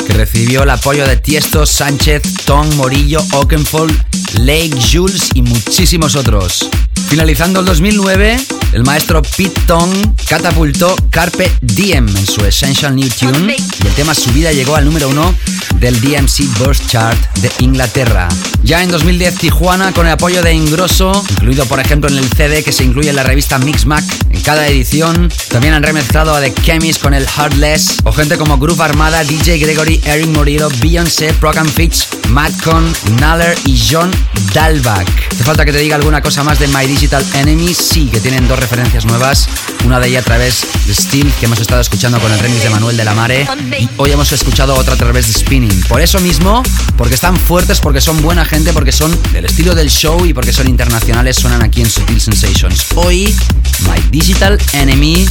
[0.06, 3.94] que recibió el apoyo de Tiesto, Sánchez, Tom, Morillo, Oakenfold,
[4.40, 6.69] Lake, Jules y muchísimos otros.
[7.10, 8.38] Finalizando el 2009,
[8.73, 9.91] el maestro Pete Tong
[10.27, 14.86] catapultó Carpe Diem en su Essential New Tune y el tema Su vida llegó al
[14.86, 15.34] número uno
[15.80, 18.30] del DMC Burst Chart de Inglaterra.
[18.65, 22.63] Ya en 2010 Tijuana con el apoyo de Ingrosso, incluido por ejemplo en el CD
[22.63, 25.31] que se incluye en la revista Mixmac en cada edición.
[25.49, 29.59] También han remezclado a The Chemist con el Heartless o gente como Groove Armada, DJ
[29.59, 34.09] Gregory, Eric Morillo, Beyoncé, Program Fitch, Madcon, Naller y John
[34.55, 35.05] Dalbach.
[35.37, 37.71] ¿Te falta que te diga alguna cosa más de My Digital Enemy?
[37.71, 39.47] Sí, que tienen dos referencias nuevas.
[39.85, 42.71] Una de ellas a través de Steel, que hemos estado escuchando con el remix de
[42.71, 43.47] Manuel de la Mare.
[43.77, 45.83] Y hoy hemos escuchado otra a través de Spinning.
[45.83, 46.63] Por eso mismo,
[46.97, 50.53] porque están fuertes, porque son buena gente porque son del estilo del show y porque
[50.53, 52.86] son internacionales, suenan aquí en Sutil Sensations.
[52.95, 53.36] Hoy,
[53.82, 55.26] My Digital Enemy,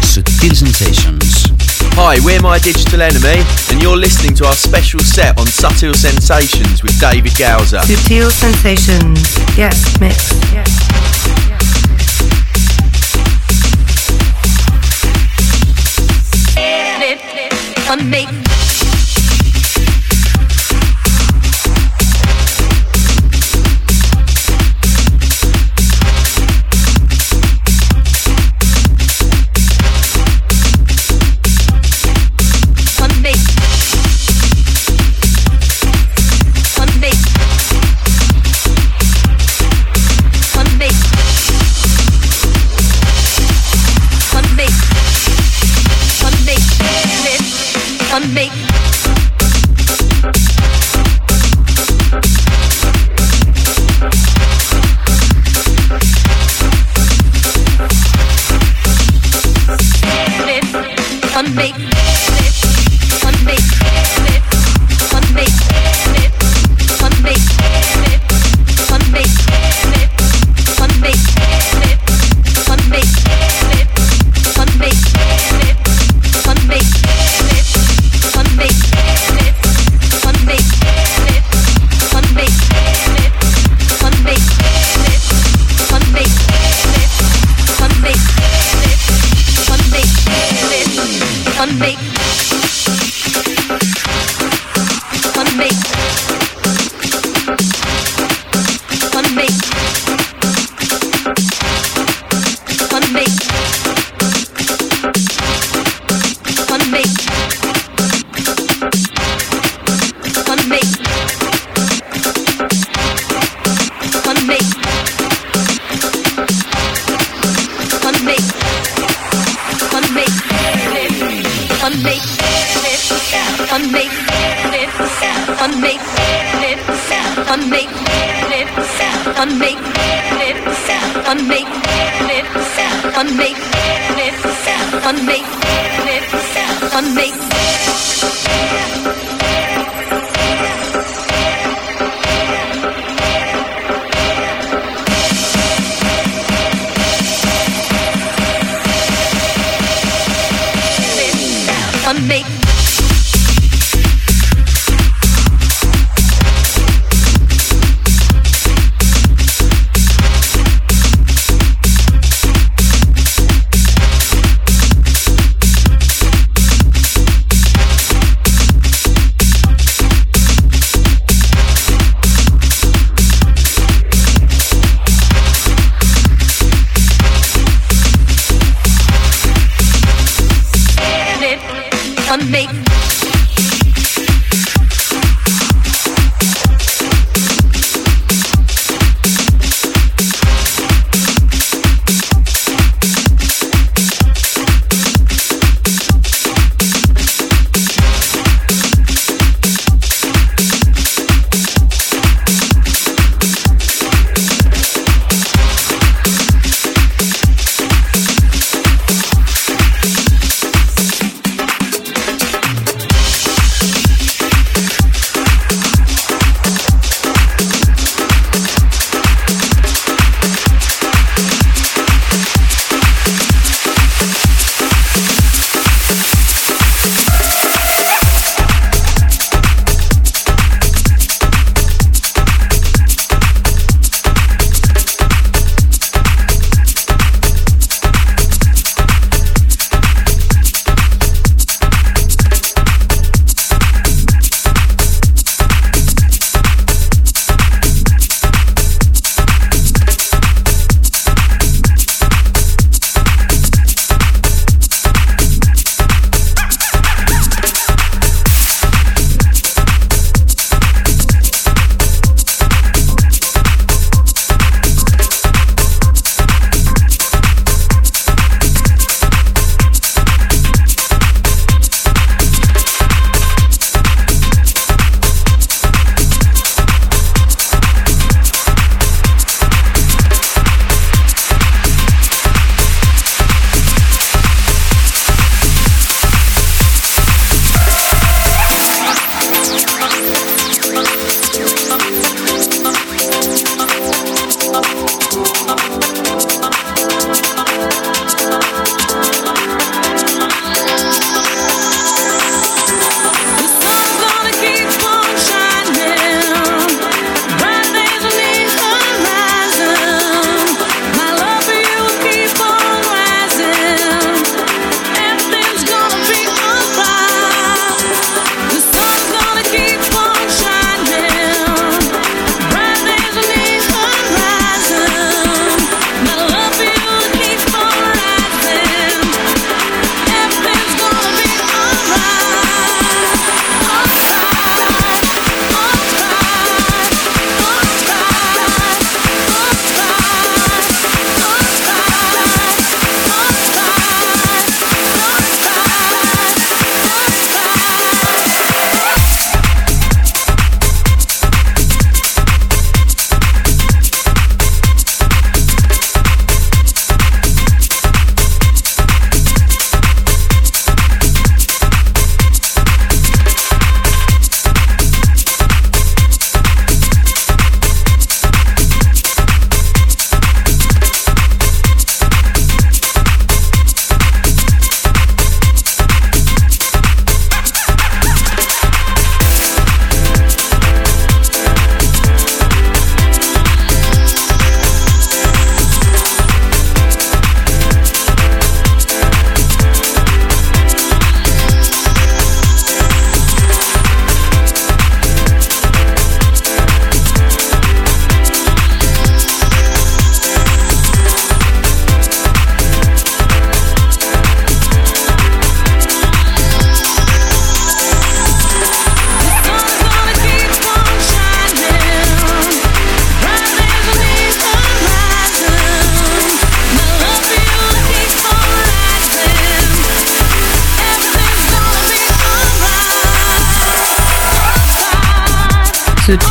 [0.00, 1.52] Sutil Sensations.
[1.96, 6.82] Hi, we're My Digital Enemy, and you're listening to our special set on Subtle Sensations
[6.82, 7.82] with David Gowser.
[7.82, 9.20] Sutil Sensations,
[9.56, 10.32] yes, mix.
[10.52, 10.70] Yes.
[17.90, 17.98] On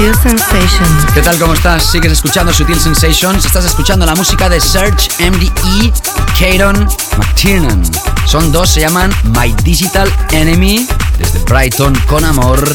[0.02, 1.14] Sutil Sensations.
[1.14, 1.38] ¿Qué tal?
[1.38, 1.92] ¿Cómo estás?
[1.92, 3.46] ¿Sigues escuchando Sutil Sensations?
[3.46, 5.94] Estás escuchando la música de Serge MDE,
[6.40, 6.88] Katon
[7.20, 7.84] McTiernan.
[8.26, 10.88] Son dos, se llaman My Digital Enemy,
[11.20, 12.68] desde Brighton con amor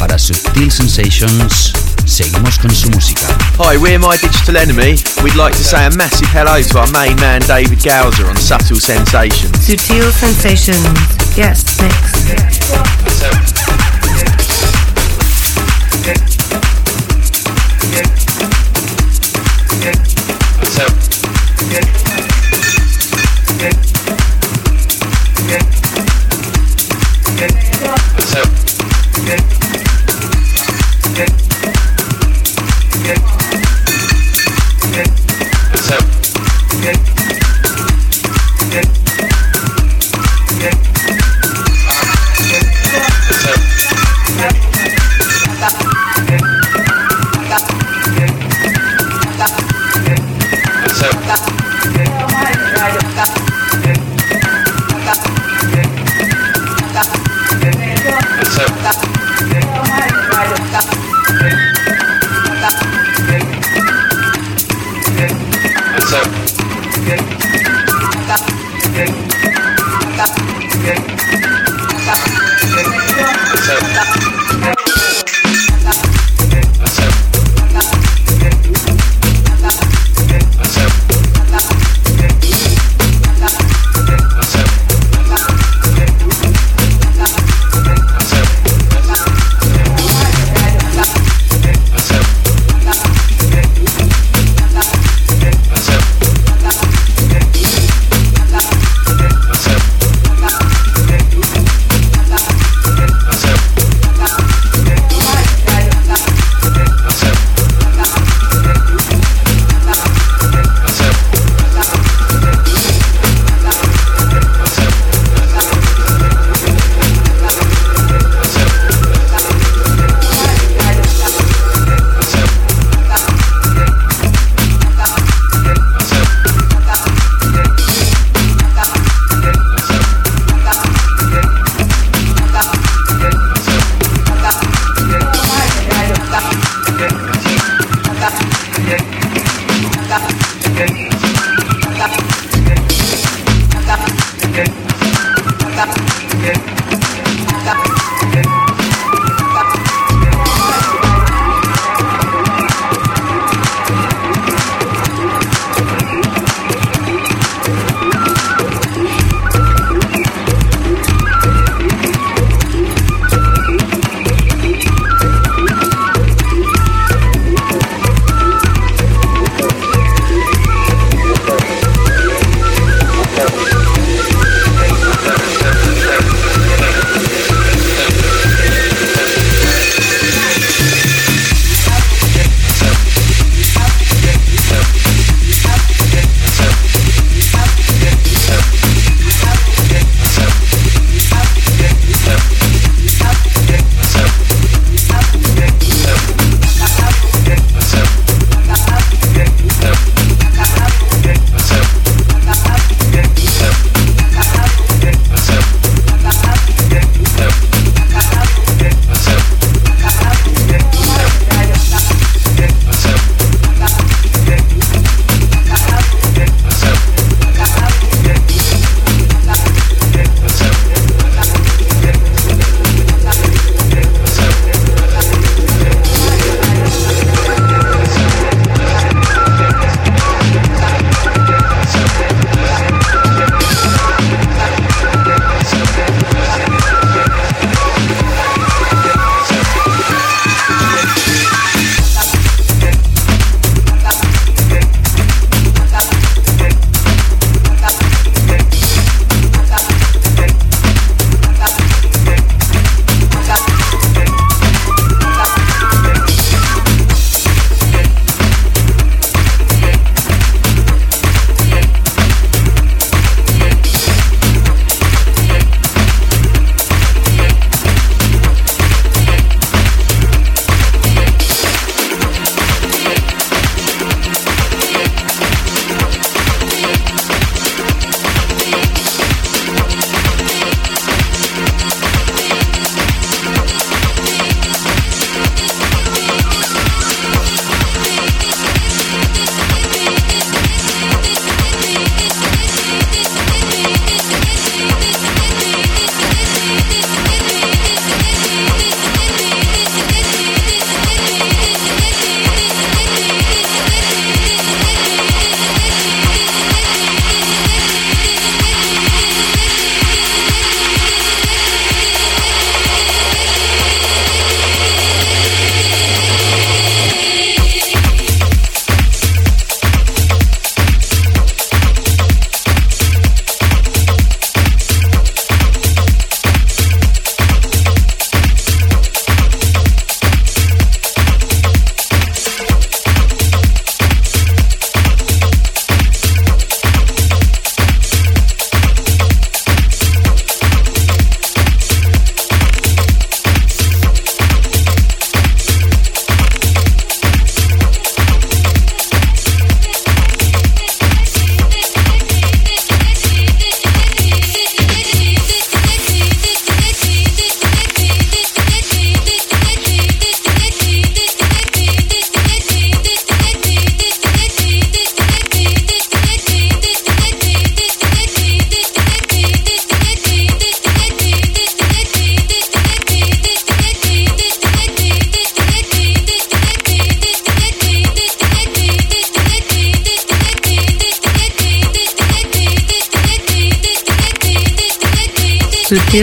[0.00, 1.72] para Sutil Sensations.
[2.06, 3.28] Seguimos con su música.
[3.58, 4.96] Hi, we're My Digital Enemy.
[5.22, 8.80] We'd like to say a massive hello to our main man David Gowser on Subtle
[8.80, 9.56] Sensations.
[9.64, 10.88] Sutil Sensations.
[11.36, 13.53] Yes, mix.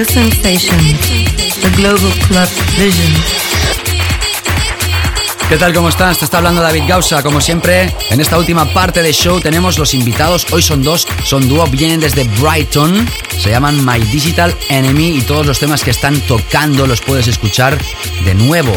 [0.01, 0.99] Sutil Sensations,
[1.61, 3.13] the Global Club Vision.
[5.47, 5.73] ¿Qué tal?
[5.73, 6.17] ¿Cómo estás?
[6.17, 7.21] Te está hablando David Gausa.
[7.21, 10.47] Como siempre, en esta última parte de show tenemos los invitados.
[10.51, 13.07] Hoy son dos, son dúo, vienen desde Brighton.
[13.37, 17.77] Se llaman My Digital Enemy y todos los temas que están tocando los puedes escuchar
[18.23, 18.73] de nuevo,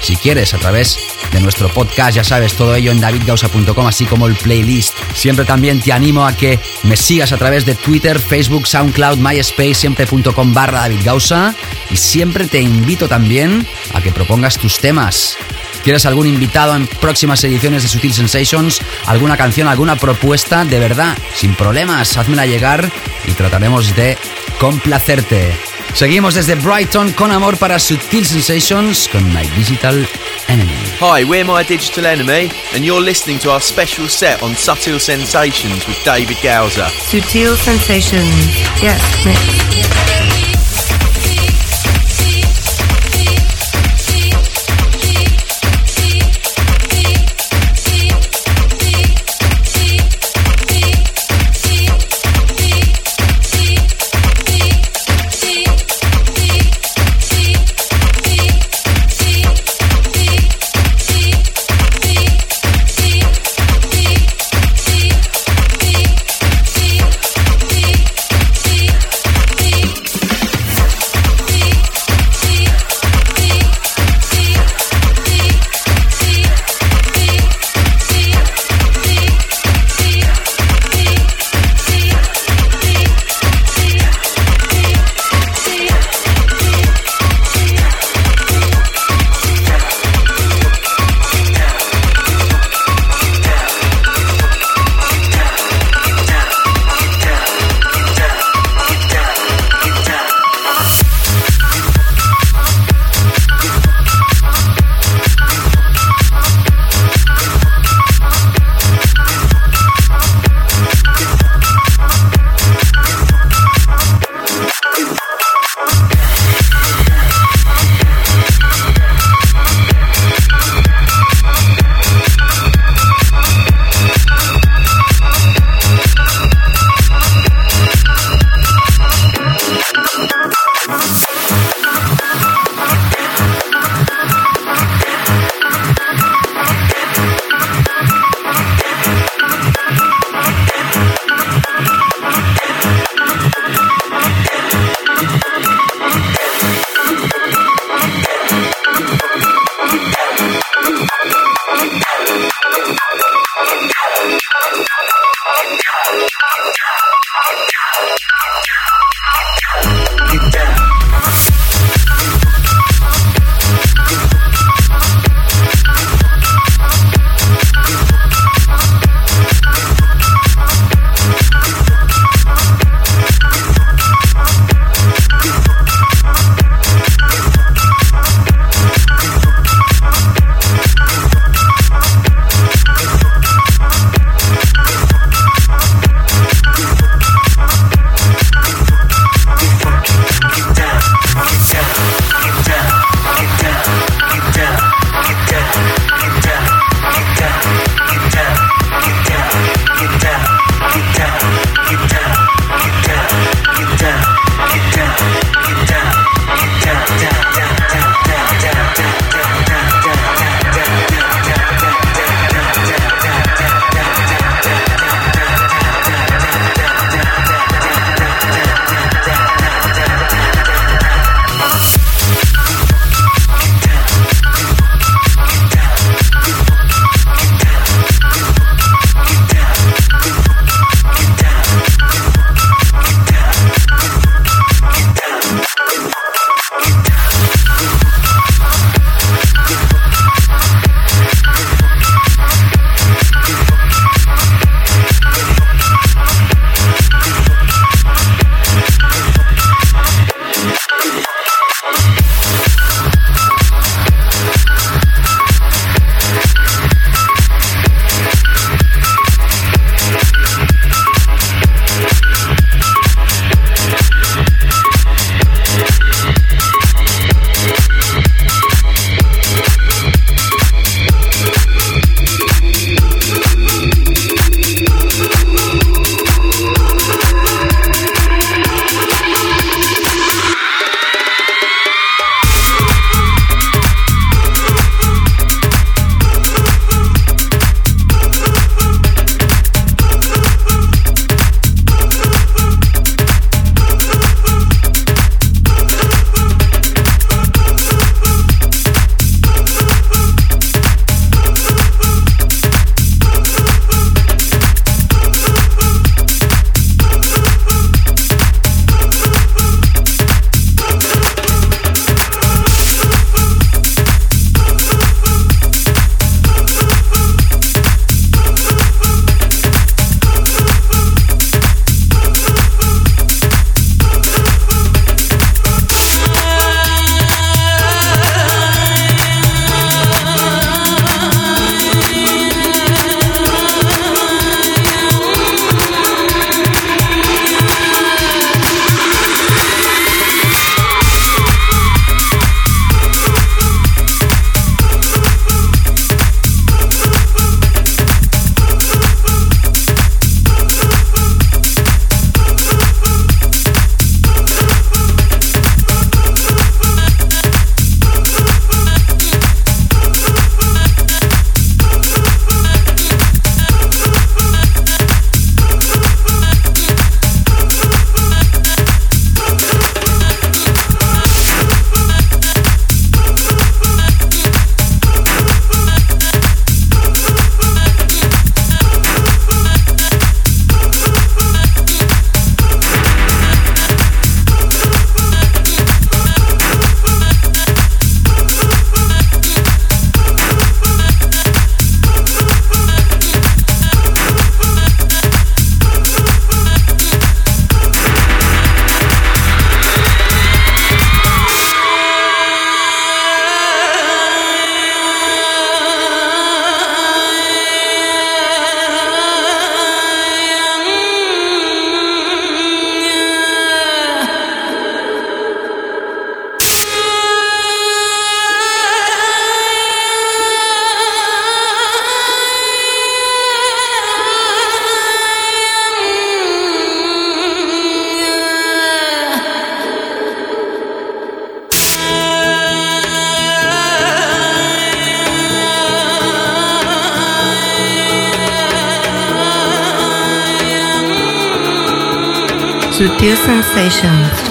[0.00, 0.98] si quieres, a través
[1.32, 2.16] de nuestro podcast.
[2.16, 4.94] Ya sabes, todo ello en davidgausa.com, así como el playlist.
[5.14, 9.74] Siempre también te animo a que me sigas a través de Twitter, Facebook, SoundCloud, MySpace,
[9.74, 11.54] siempre.com barra David Gausa.
[11.90, 15.36] Y siempre te invito también a que propongas tus temas.
[15.82, 18.80] ¿Quieres algún invitado en próximas ediciones de Sutil Sensations?
[19.06, 20.64] ¿Alguna canción, alguna propuesta?
[20.64, 22.90] De verdad, sin problemas, házmela llegar
[23.26, 24.18] y trataremos de
[24.58, 25.56] complacerte.
[25.94, 30.06] Seguimos desde Brighton con amor para Sutil Sensations con My Digital
[30.48, 30.79] Enemy.
[31.02, 35.86] Hi, we're My Digital Enemy, and you're listening to our special set on Subtle Sensations
[35.86, 36.82] with David Gowser.
[36.82, 39.99] Sutil Sensations, yes.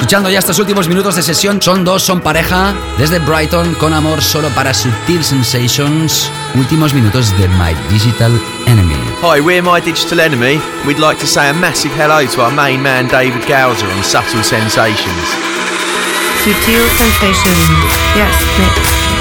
[0.09, 4.23] Escuchando ya estos últimos minutos de sesión, son dos, son pareja, desde Brighton, con amor
[4.23, 6.31] solo para Sutil Sensations.
[6.55, 8.31] Últimos minutos de My Digital
[8.65, 8.97] Enemy.
[9.21, 10.59] Hi, we're My Digital Enemy.
[10.87, 14.43] We'd like to say a massive hello to our main man David Gowser on Subtle
[14.43, 15.27] Sensations.
[16.43, 17.69] Sutil Sensations.
[18.15, 19.18] Yes, mix.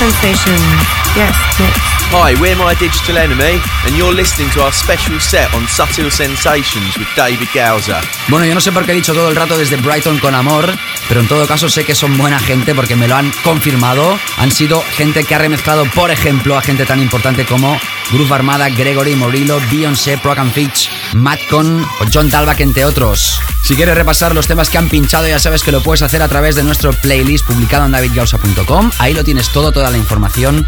[0.00, 1.74] Yes, mix.
[2.12, 6.96] Hi, we're My Digital Enemy, and you're listening to our special set on Subtle Sensations
[6.96, 8.00] with David Gausa.
[8.28, 10.72] Bueno, yo no sé por qué he dicho todo el rato desde Brighton con amor,
[11.08, 14.18] pero en todo caso sé que son buena gente porque me lo han confirmado.
[14.36, 17.78] Han sido gente que ha remezclado, por ejemplo, a gente tan importante como
[18.12, 23.40] Groove Armada, Gregory Morillo, Beyoncé, Procan Fitch, Matt Con o John Dalbach, entre otros.
[23.62, 26.28] Si quieres repasar los temas que han pinchado, ya sabes que lo puedes hacer a
[26.28, 28.90] través de nuestro playlist publicado en davidgausa.com.
[28.98, 30.66] Ahí lo tienes todo, toda la información.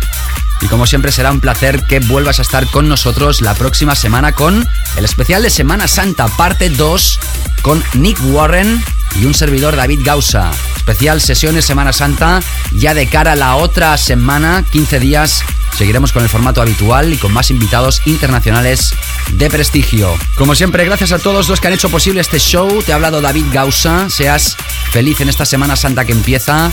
[0.61, 4.33] Y como siempre será un placer que vuelvas a estar con nosotros la próxima semana
[4.33, 7.19] con el especial de Semana Santa, parte 2,
[7.63, 8.83] con Nick Warren
[9.19, 10.51] y un servidor David Gausa.
[10.77, 12.43] Especial sesiones Semana Santa,
[12.73, 15.43] ya de cara a la otra semana, 15 días.
[15.77, 18.93] Seguiremos con el formato habitual y con más invitados internacionales
[19.33, 20.15] de prestigio.
[20.37, 22.83] Como siempre, gracias a todos los que han hecho posible este show.
[22.83, 24.09] Te ha hablado David Gausa.
[24.11, 24.57] Seas
[24.91, 26.73] feliz en esta Semana Santa que empieza.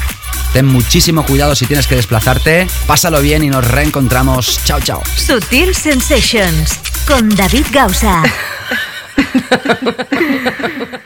[0.53, 2.67] Ten muchísimo cuidado si tienes que desplazarte.
[2.85, 4.59] Pásalo bien y nos reencontramos.
[4.65, 5.03] Chao, chao.
[5.15, 8.23] Sutil Sensations con David Gausa.